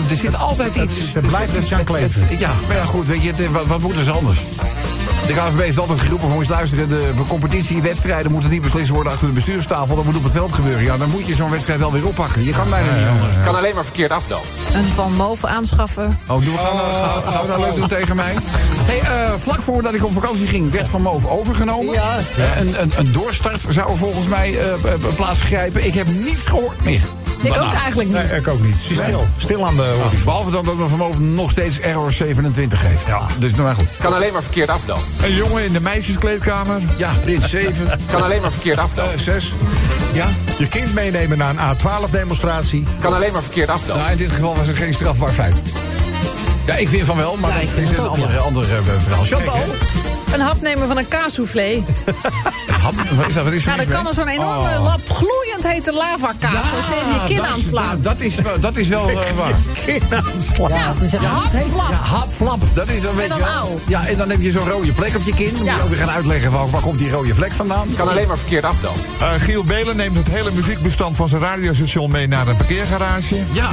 er 0.09 0.15
zit 0.15 0.35
altijd 0.37 0.75
iets. 0.75 0.93
Er 1.15 1.21
blijft 1.21 1.55
iets 1.55 1.73
aan 1.73 1.83
kleven. 1.83 2.27
Het- 2.27 2.39
Ja, 2.39 2.51
maar 2.67 2.75
ja, 2.77 2.83
goed, 2.83 3.07
weet 3.07 3.23
je, 3.23 3.33
het- 3.33 3.51
wat, 3.51 3.67
wat 3.67 3.79
moet 3.79 3.95
er 4.05 4.11
anders? 4.11 4.39
De 5.27 5.33
KNVB 5.33 5.59
heeft 5.59 5.79
altijd 5.79 5.99
geroepen 5.99 6.29
van 6.29 6.37
eens 6.37 6.47
luisteren, 6.47 6.89
de 6.89 7.13
competitiewedstrijden 7.27 8.31
moeten 8.31 8.49
niet 8.49 8.61
beslist 8.61 8.89
worden 8.89 9.11
achter 9.11 9.27
de 9.27 9.33
bestuurstafel. 9.33 9.95
Dat 9.95 10.05
moet 10.05 10.15
op 10.15 10.23
het 10.23 10.31
veld 10.31 10.53
gebeuren. 10.53 10.83
Ja, 10.83 10.97
dan 10.97 11.09
moet 11.09 11.27
je 11.27 11.35
zo'n 11.35 11.49
wedstrijd 11.49 11.79
wel 11.79 11.91
weer 11.91 12.07
oppakken. 12.07 12.43
Je 12.43 12.51
kan 12.51 12.69
bijna 12.69 12.95
niet 12.95 13.07
anders. 13.07 13.35
Kan 13.43 13.55
alleen 13.55 13.75
maar 13.75 13.83
verkeerd 13.83 14.11
aflopen. 14.11 14.47
Een 14.73 14.83
Van 14.83 15.13
Moof 15.13 15.45
aanschaffen. 15.45 16.19
Oh, 16.27 16.43
doen 16.43 16.53
we, 16.53 16.57
gaan, 16.57 16.75
we, 16.75 16.93
gaan, 16.93 17.33
gaan 17.33 17.41
we 17.41 17.47
dat 17.47 17.59
leuk 17.59 17.75
doen 17.75 17.87
tegen 17.87 18.15
mij? 18.15 18.35
Hey, 18.75 18.99
eh, 18.99 19.33
vlak 19.39 19.61
voordat 19.61 19.93
ik 19.93 20.05
op 20.05 20.13
vakantie 20.13 20.47
ging, 20.47 20.71
werd 20.71 20.89
Van 20.89 21.01
Moof 21.01 21.27
overgenomen. 21.27 21.93
Ja. 21.93 22.17
Eh, 22.37 22.59
een, 22.59 22.81
een, 22.81 22.91
een 22.97 23.11
doorstart 23.11 23.61
zou 23.69 23.91
er 23.91 23.97
volgens 23.97 24.27
mij 24.27 24.59
eh, 24.59 24.73
eh, 24.93 25.15
plaats 25.15 25.41
grijpen. 25.41 25.85
Ik 25.85 25.93
heb 25.93 26.07
niets 26.07 26.45
gehoord 26.45 26.83
meer. 26.83 27.01
Ik 27.41 27.57
ook 27.61 27.73
eigenlijk 27.73 28.09
niet. 28.09 28.29
Nee, 28.29 28.39
ik 28.39 28.47
ook 28.47 28.61
niet. 28.61 28.75
Stil. 28.79 29.27
Stil 29.37 29.65
aan 29.65 29.75
de 29.75 29.81
horizon. 30.01 30.25
Behalve 30.25 30.51
dan 30.51 30.65
dat 30.65 30.77
we 30.77 30.87
Van 30.87 30.97
Moof 30.97 31.19
nog 31.19 31.51
steeds 31.51 31.79
error 31.79 32.13
27 32.13 32.79
geeft. 32.79 33.07
Ja. 33.07 33.21
Dus 33.39 33.51
nou 33.51 33.63
maar 33.63 33.75
goed. 33.75 33.87
Kan 33.99 34.13
alleen 34.13 34.33
maar 34.33 34.43
verkeerd 34.43 34.69
aflopen. 34.69 35.03
Een 35.23 35.35
jongen 35.35 35.63
in 35.65 35.73
de 35.73 35.81
meisjeskleedkamer. 35.81 36.81
Ja, 36.97 37.11
Prins 37.23 37.49
7, 37.49 37.99
Kan 38.11 38.23
alleen 38.23 38.41
maar 38.41 38.51
verkeerd 38.51 38.77
aflopen. 38.77 39.19
6. 39.19 39.53
Ja. 40.13 40.27
Je 40.57 40.67
kind 40.67 40.93
meenemen 40.93 41.37
naar 41.37 41.49
een 41.49 41.75
A12-demonstratie. 41.77 42.83
Kan 42.99 43.13
alleen 43.13 43.33
maar 43.33 43.41
verkeerd 43.41 43.69
aflopen. 43.69 43.97
Nou, 43.97 44.11
in 44.11 44.17
dit 44.17 44.31
geval 44.31 44.55
was 44.55 44.67
er 44.67 44.75
geen 44.75 44.93
strafbaar 44.93 45.29
feit. 45.31 45.55
Ja, 46.65 46.73
ik 46.75 46.89
vind 46.89 47.05
van 47.05 47.17
wel, 47.17 47.37
maar 47.37 47.49
Ja, 47.49 47.55
dat 47.69 47.77
is 47.83 47.89
een 47.89 47.99
ook, 47.99 48.07
ander, 48.13 48.31
ja. 48.31 48.37
ander 48.37 48.63
eh, 48.63 48.77
verhaal. 49.01 49.23
Chantal? 49.23 49.59
Een 50.33 50.39
hap 50.39 50.61
nemen 50.61 50.87
van 50.87 50.97
een 50.97 51.07
kaassoufflé. 51.07 51.83
Hap, 52.81 52.93
wat 52.95 53.27
is 53.27 53.33
dat? 53.33 53.43
Wat 53.43 53.53
is 53.53 53.65
er 53.65 53.71
Ja, 53.71 53.77
dan 53.77 53.85
mis 53.87 53.95
kan 53.95 54.07
er 54.07 54.13
zo'n 54.13 54.27
enorme 54.27 54.77
Oh. 54.77 54.83
lap 54.83 55.01
gloeiend 55.09 55.67
hete 55.67 55.93
lavakaas 55.93 56.51
zo 56.69 56.75
tegen 56.93 57.13
je 57.13 57.21
kin 57.27 57.35
dat 57.35 57.45
is- 57.45 57.51
aanslaan. 57.51 58.01
Dat 58.01 58.21
is, 58.21 58.35
wel- 58.35 58.59
dat 58.59 58.77
is 58.77 58.87
wel 58.87 59.09
eh, 59.09 59.15
waar. 59.35 59.53
Kinaaanslag. 59.85 60.69
Ja, 60.69 60.93
het 60.93 61.01
is 61.01 61.11
niet 61.11 61.21
heet. 61.21 61.29
Hapflap. 61.29 61.89
Ja, 61.89 61.95
hapflap, 61.95 62.61
dat 62.73 62.87
is 62.87 63.03
een 63.03 63.15
beetje... 63.15 63.27
dan. 63.39 63.79
Ja, 63.87 64.05
en 64.07 64.17
dan 64.17 64.29
heb 64.29 64.41
je 64.41 64.51
zo'n 64.51 64.69
rode 64.69 64.93
plek 64.93 65.15
op 65.15 65.23
je 65.25 65.33
kin. 65.33 65.47
Dan 65.49 65.57
moet 65.57 65.65
Ja. 65.67 65.75
je 65.75 65.81
ook 65.81 65.89
weer 65.89 65.97
gaan 65.97 66.09
uitleggen 66.09 66.51
van 66.51 66.69
waar 66.69 66.81
komt 66.81 66.97
die 66.97 67.09
rode 67.09 67.35
vlek 67.35 67.51
vandaan. 67.51 67.87
Kan 67.95 68.09
alleen 68.09 68.27
maar 68.27 68.37
verkeerd 68.37 68.63
aflopen. 68.65 69.01
Eh, 69.19 69.27
Giel 69.39 69.63
Belen 69.63 69.95
neemt 69.95 70.17
het 70.17 70.27
hele 70.27 70.51
muziekbestand 70.51 71.15
van 71.15 71.29
zijn 71.29 71.41
radiostation 71.41 72.11
mee 72.11 72.27
naar 72.27 72.47
een 72.47 72.55
parkeergarage. 72.57 73.35
Ja. 73.51 73.69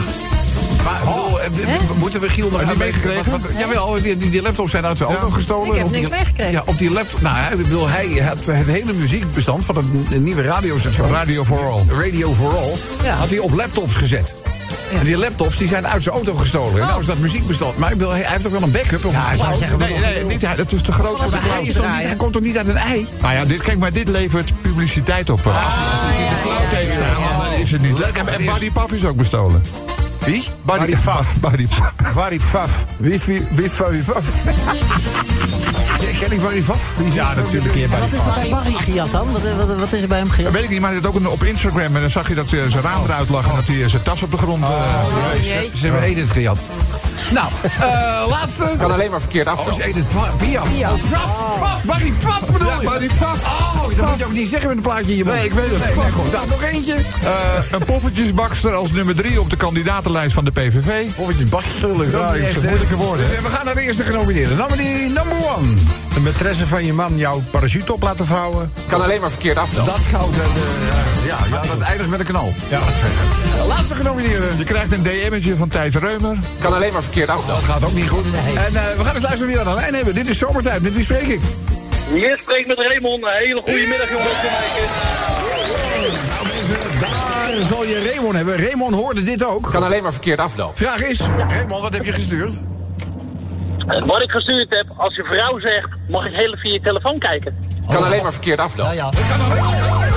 Maar 0.88 1.50
bedoel, 1.50 1.68
eh, 1.70 1.90
moeten 1.98 2.20
we 2.20 2.28
Giel 2.28 2.50
nog 2.50 2.60
Heb 2.60 2.68
je 2.76 2.82
uitleggen? 2.82 3.08
meegekregen? 3.08 3.42
Wat- 3.42 3.58
Jawel, 3.58 3.92
die, 4.02 4.16
die, 4.16 4.30
die 4.30 4.42
laptops 4.42 4.70
zijn 4.70 4.86
uit 4.86 4.96
zijn 4.98 5.08
auto 5.10 5.30
gestolen. 5.30 5.68
Ik 5.68 5.74
heb 5.76 5.86
Op 5.86 5.92
die- 5.92 6.00
niks 6.00 6.14
meegekregen. 6.16 6.52
Ja, 6.52 6.62
op 6.66 6.78
die 6.78 6.90
laptop. 6.90 7.20
Nou, 7.20 7.36
hij, 7.36 7.56
bedoel, 7.56 7.88
hij 7.88 8.06
had 8.08 8.46
het 8.46 8.66
hele 8.66 8.92
muziekbestand 8.92 9.64
van 9.64 9.76
het 10.08 10.20
nieuwe 10.20 10.42
radiostation. 10.42 11.10
Radio 11.10 11.44
for 11.44 11.58
All. 11.70 11.84
Radio 12.00 12.32
for 12.32 12.56
All. 12.56 12.72
Ja. 13.02 13.14
Had 13.14 13.28
hij 13.28 13.38
op 13.38 13.52
laptops 13.54 13.94
gezet. 13.94 14.34
En 14.98 15.04
die 15.04 15.16
laptops 15.16 15.56
die 15.56 15.68
zijn 15.68 15.86
uit 15.86 16.02
zijn 16.02 16.14
auto 16.14 16.34
gestolen. 16.34 16.74
En 16.74 16.80
Oh. 16.80 16.86
Nou 16.88 17.00
is 17.00 17.06
dat 17.06 17.18
muziekbestand. 17.18 17.76
Maar 17.78 17.90
ik 17.92 17.98
bedoel, 17.98 18.12
hij 18.12 18.22
hij 18.22 18.32
heeft 18.32 18.46
ook 18.46 18.52
wel 18.52 18.62
een 18.62 18.70
backup. 18.70 19.04
Op 19.04 19.12
Ja, 19.12 19.30
ik 19.32 19.40
zou 19.40 19.54
zeggen, 19.56 19.78
Nee, 19.78 19.98
nee, 19.98 20.24
niet, 20.24 20.42
hij- 20.42 20.56
dat 20.56 20.72
is 20.72 20.82
te 20.82 20.92
groot 20.92 21.08
voor 21.20 21.30
de 21.30 21.30
maar 21.30 21.40
hij, 21.54 21.62
is 21.62 21.74
toch 21.74 21.86
niet, 21.96 22.06
hij 22.06 22.16
komt 22.16 22.32
toch 22.32 22.42
niet 22.42 22.56
uit 22.58 22.68
een 22.68 22.76
ei? 22.76 23.06
Nou 23.20 23.34
ja, 23.34 23.44
dit, 23.44 23.62
kijk, 23.62 23.78
maar 23.78 23.92
dit 23.92 24.08
levert 24.08 24.52
publiciteit 24.62 25.30
op. 25.30 25.46
Als 25.46 25.54
hij- 25.54 25.90
als 25.90 26.00
hij 26.00 26.10
het 26.10 26.18
in 26.18 26.34
de 26.36 26.42
cloud 26.42 26.72
heeft 26.72 26.92
staan, 26.94 27.38
dan 27.50 27.52
is 27.60 27.70
het 27.70 27.82
niet 27.82 27.98
leuk. 27.98 28.16
En, 28.16 28.28
en 28.28 28.44
Buddy 28.44 28.70
Puff 28.70 28.92
is 28.92 29.04
ook 29.04 29.16
bestolen. 29.16 29.62
Wie? 30.28 30.44
Buddy 30.62 30.96
Puff. 30.96 31.36
Varip 32.12 32.42
Faf. 32.42 32.84
Wie, 32.98 33.20
wie, 33.26 33.46
wie, 33.50 33.70
wie, 33.70 34.02
wie, 34.02 34.02
Ken 36.18 36.32
ik 36.32 36.42
Barry 36.42 36.58
is 36.58 37.14
Ja, 37.14 37.34
natuurlijk 37.34 37.72
bij 37.72 37.88
Wat 37.88 38.12
is 38.12 38.26
er 38.26 38.32
bij 38.34 38.48
Barry 38.50 38.72
gejat 38.72 39.10
dan? 39.10 39.32
Wat, 39.32 39.42
wat, 39.56 39.78
wat 39.78 39.92
is 39.92 40.02
er 40.02 40.08
bij 40.08 40.18
hem 40.18 40.30
gejat? 40.30 40.44
Dat 40.44 40.52
weet 40.52 40.62
ik 40.62 40.70
niet, 40.70 40.80
maar 40.80 40.90
hij 40.90 41.00
had 41.02 41.08
ook 41.08 41.14
een, 41.20 41.28
op 41.28 41.44
Instagram. 41.44 41.94
En 41.94 42.00
dan 42.00 42.10
zag 42.10 42.28
je 42.28 42.34
dat 42.34 42.52
eh, 42.52 42.60
zijn 42.68 42.82
raam 42.82 43.04
eruit 43.04 43.28
lag 43.28 43.48
en 43.48 43.54
dat 43.56 43.66
hij 43.66 43.82
eh, 43.82 43.88
zijn 43.88 44.02
tas 44.02 44.22
op 44.22 44.30
de 44.30 44.36
grond... 44.36 44.62
eh, 44.64 44.68
Oh. 44.70 45.42
Ze 45.74 45.84
hebben 45.84 46.02
Edith 46.02 46.30
gejat. 46.30 46.58
Nou, 47.30 47.48
eh 47.80 48.24
laatste. 48.28 48.70
Kan 48.78 48.92
alleen 48.92 49.10
maar 49.10 49.20
verkeerd 49.20 49.48
Oh, 49.48 49.66
is. 49.70 49.76
Edith 49.78 50.04
Piaf. 50.38 50.68
Piaf. 50.76 51.00
Paf, 51.58 51.82
Barry 51.84 52.12
Paf 52.24 52.46
bedoel 52.52 52.68
Ja, 52.68 52.76
je? 52.80 52.86
Barry 52.86 53.08
Paf. 53.18 53.44
Oh, 53.44 53.96
dat 53.96 54.08
moet 54.10 54.18
je 54.18 54.24
ook 54.24 54.32
niet 54.32 54.48
zeggen 54.48 54.68
met 54.68 54.76
een 54.76 54.82
plaatje 54.82 55.10
in 55.10 55.16
je 55.16 55.24
mond. 55.24 55.36
Nee, 55.36 55.44
ik 55.46 55.52
weet 55.52 55.70
het. 55.70 55.96
Nee, 55.96 56.10
goed. 56.12 56.32
Nou, 56.32 56.48
nog 56.48 56.62
eentje. 56.62 56.94
eh, 56.94 57.30
een 57.70 57.84
poffertjesbakster 57.84 58.74
als 58.74 58.90
nummer 58.92 59.14
drie 59.14 59.40
op 59.40 59.50
de 59.50 59.56
kandidatenlijst 59.56 60.34
van 60.34 60.44
de 60.44 60.50
PVV. 60.50 61.06
Poffertjes 61.16 61.50
bastelug. 61.50 62.10
Ja, 62.12 62.30
moeilijke 62.62 62.96
woorden, 62.96 63.28
Dus, 63.28 63.36
eh, 63.36 63.42
we 63.42 63.48
gaan 63.48 63.64
naar 63.64 63.74
de 63.74 63.80
eerste 63.80 64.02
genomineerde. 64.02 64.66
Die 64.76 65.08
number 65.08 65.36
one. 65.56 65.74
De 66.14 66.20
maîtresse 66.20 66.66
van 66.66 66.84
je 66.84 66.92
man 66.92 67.16
jouw 67.16 67.42
parachute 67.50 67.92
op 67.92 68.02
laten 68.02 68.26
vouwen. 68.26 68.72
Kan 68.88 69.02
alleen 69.02 69.20
maar 69.20 69.30
verkeerd 69.30 69.56
aflopen. 69.56 69.92
Dat 69.92 70.04
goud. 70.04 70.34
dat, 70.36 70.44
eh, 70.44 71.26
ja, 71.26 71.36
ja, 71.52 71.60
dat 71.68 71.80
eindigt 71.80 72.10
met 72.10 72.20
een 72.20 72.26
knal. 72.26 72.54
Ja. 72.68 72.80
Laatste 73.66 73.94
genomineerde. 73.94 74.46
Je 74.58 74.64
krijgt 74.64 74.92
een 74.92 75.02
DM'tje 75.02 75.56
van 75.56 75.68
Thijs 75.68 75.94
Reumer. 75.94 76.36
Kan 76.60 76.74
alleen 76.74 76.92
maar 76.92 77.02
verkeerd 77.12 77.46
Dat 77.46 77.62
gaat 77.62 77.84
ook 77.84 77.94
niet 77.94 78.08
goed. 78.08 78.24
En 78.56 78.76
eh, 78.76 78.96
we 78.96 79.04
gaan 79.04 79.14
eens 79.14 79.22
luisteren 79.22 79.46
wie 79.46 79.56
we 79.56 79.60
aan 79.64 79.74
de 79.74 79.80
lijn 79.80 79.94
hebben. 79.94 80.14
Dit 80.14 80.28
is 80.28 80.38
zomertijd. 80.38 80.82
Met 80.82 80.94
wie 80.94 81.04
spreek 81.04 81.28
ik? 81.28 81.40
Je 82.14 82.36
spreekt 82.40 82.66
met 82.66 82.78
Raymond. 82.78 83.22
Een 83.22 83.30
hele 83.32 83.60
goede 83.60 83.86
middag, 83.88 84.10
jongens. 84.10 84.28
Nou 86.28 86.46
mensen, 86.54 87.00
daar 87.00 87.66
zal 87.66 87.84
je 87.84 88.10
Raymond 88.10 88.34
hebben. 88.34 88.56
Raymond 88.56 88.94
hoorde 88.94 89.22
dit 89.22 89.44
ook. 89.44 89.70
Kan 89.70 89.82
alleen 89.82 90.02
maar 90.02 90.12
verkeerd 90.12 90.38
aflopen. 90.38 90.76
Vraag 90.76 91.02
is, 91.02 91.20
Raymond, 91.48 91.82
wat 91.82 91.92
heb 91.92 92.04
je 92.04 92.12
gestuurd? 92.12 92.62
Wat 94.06 94.22
ik 94.22 94.30
gestuurd 94.30 94.74
heb, 94.74 94.86
als 94.96 95.16
je 95.16 95.24
vrouw 95.24 95.60
zegt, 95.60 95.88
mag 96.08 96.26
ik 96.26 96.32
heel 96.32 96.46
even 96.46 96.58
via 96.58 96.72
je 96.72 96.80
telefoon 96.80 97.18
kijken? 97.18 97.56
Kan 97.86 98.04
alleen 98.04 98.22
maar 98.22 98.32
verkeerd 98.32 98.58
aflopen. 98.58 98.94
Ja, 98.94 99.10
ja. 99.12 100.07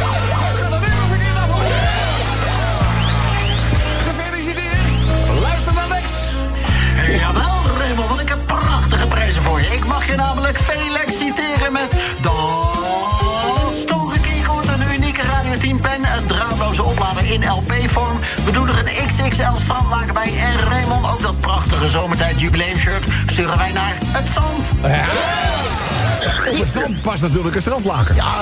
Jawel, 7.17 7.78
Raymond, 7.78 8.08
want 8.08 8.19
ik 8.21 8.30
heb 8.30 8.39
prachtige 8.45 9.08
prijzen 9.08 9.41
voor 9.41 9.62
je. 9.62 9.67
Ik 9.67 9.86
mag 9.86 10.08
je 10.08 10.15
namelijk 10.15 10.58
Felix 10.58 11.17
citeren 11.17 11.71
met... 11.71 11.91
Dat 12.21 12.34
stoere 13.76 14.19
keyboard, 14.19 14.67
een 14.67 14.93
unieke 14.93 15.21
Radio 15.21 15.58
10 15.58 15.80
pen... 15.80 16.04
een 16.17 16.28
draadloze 16.28 16.84
oplader 16.84 17.32
in 17.32 17.43
LP-vorm. 17.50 18.19
We 18.45 18.52
doen 18.52 18.67
er 18.67 18.78
een 18.78 19.08
XXL 19.08 19.56
strandlaken 19.58 20.13
bij. 20.13 20.34
En 20.39 20.60
Raymond, 20.60 21.06
ook 21.06 21.21
dat 21.21 21.39
prachtige 21.39 21.89
zomertijd 21.89 22.39
jubileumshirt... 22.39 23.04
sturen 23.26 23.58
wij 23.58 23.71
naar 23.71 23.95
het 24.02 24.28
zand. 24.34 24.69
Op 26.52 26.60
het 26.60 26.67
strand 26.67 27.02
past 27.02 27.21
natuurlijk 27.21 27.56
een 27.56 27.62
strandlaken. 27.62 28.15
Ja, 28.15 28.34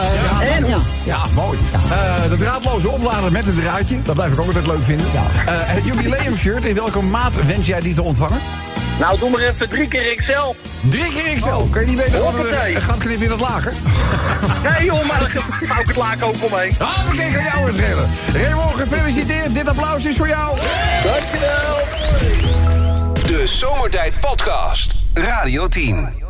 ja, 0.41 0.67
ja. 0.67 0.77
ja 1.03 1.17
mooi. 1.33 1.59
Eh, 1.71 2.29
de 2.29 2.37
draadloze 2.37 2.89
oplader 2.89 3.31
met 3.31 3.47
een 3.47 3.59
draadje. 3.59 4.01
Dat 4.01 4.15
blijf 4.15 4.33
ik 4.33 4.39
ook 4.39 4.45
altijd 4.45 4.67
leuk 4.67 4.83
vinden. 4.83 5.05
Eh, 5.13 5.21
het 5.45 5.85
jubileumshirt, 5.85 6.65
in 6.65 6.75
welke 6.75 7.01
maat 7.01 7.45
wens 7.45 7.67
jij 7.67 7.79
die 7.79 7.93
te 7.93 8.03
ontvangen? 8.03 8.39
Nou, 8.99 9.19
doe 9.19 9.29
maar 9.29 9.39
even 9.39 9.69
drie 9.69 9.87
keer 9.87 10.15
XL. 10.15 10.55
Drie 10.89 11.13
keer 11.13 11.35
XL. 11.35 11.67
Kun 11.71 11.81
je 11.81 11.87
niet 11.87 11.97
weten 11.97 12.11
van 12.11 12.21
Hoppatee. 12.21 12.75
een 12.75 12.81
gat 12.81 12.97
knippen 12.97 13.25
in 13.25 13.31
het 13.31 13.39
lager? 13.39 13.73
Nee 14.63 14.85
joh, 14.85 15.05
maar 15.07 15.19
dan 15.19 15.43
hou 15.67 15.81
ik 15.81 15.87
het 15.87 15.95
laken 15.95 16.27
ook 16.27 16.35
omheen. 16.51 16.75
Ah, 16.79 17.09
we 17.09 17.15
kijken 17.15 17.43
jou 17.43 17.67
eens 17.67 17.77
schelen. 17.77 18.09
Raymond, 18.33 18.75
gefeliciteerd. 18.75 19.53
Dit 19.53 19.67
applaus 19.67 20.05
is 20.05 20.17
voor 20.17 20.27
jou. 20.27 20.57
Dankjewel. 21.03 21.77
De 23.27 23.43
Zomertijd 23.47 24.19
Podcast. 24.19 24.93
Radio 25.13 25.67
10. 25.67 26.28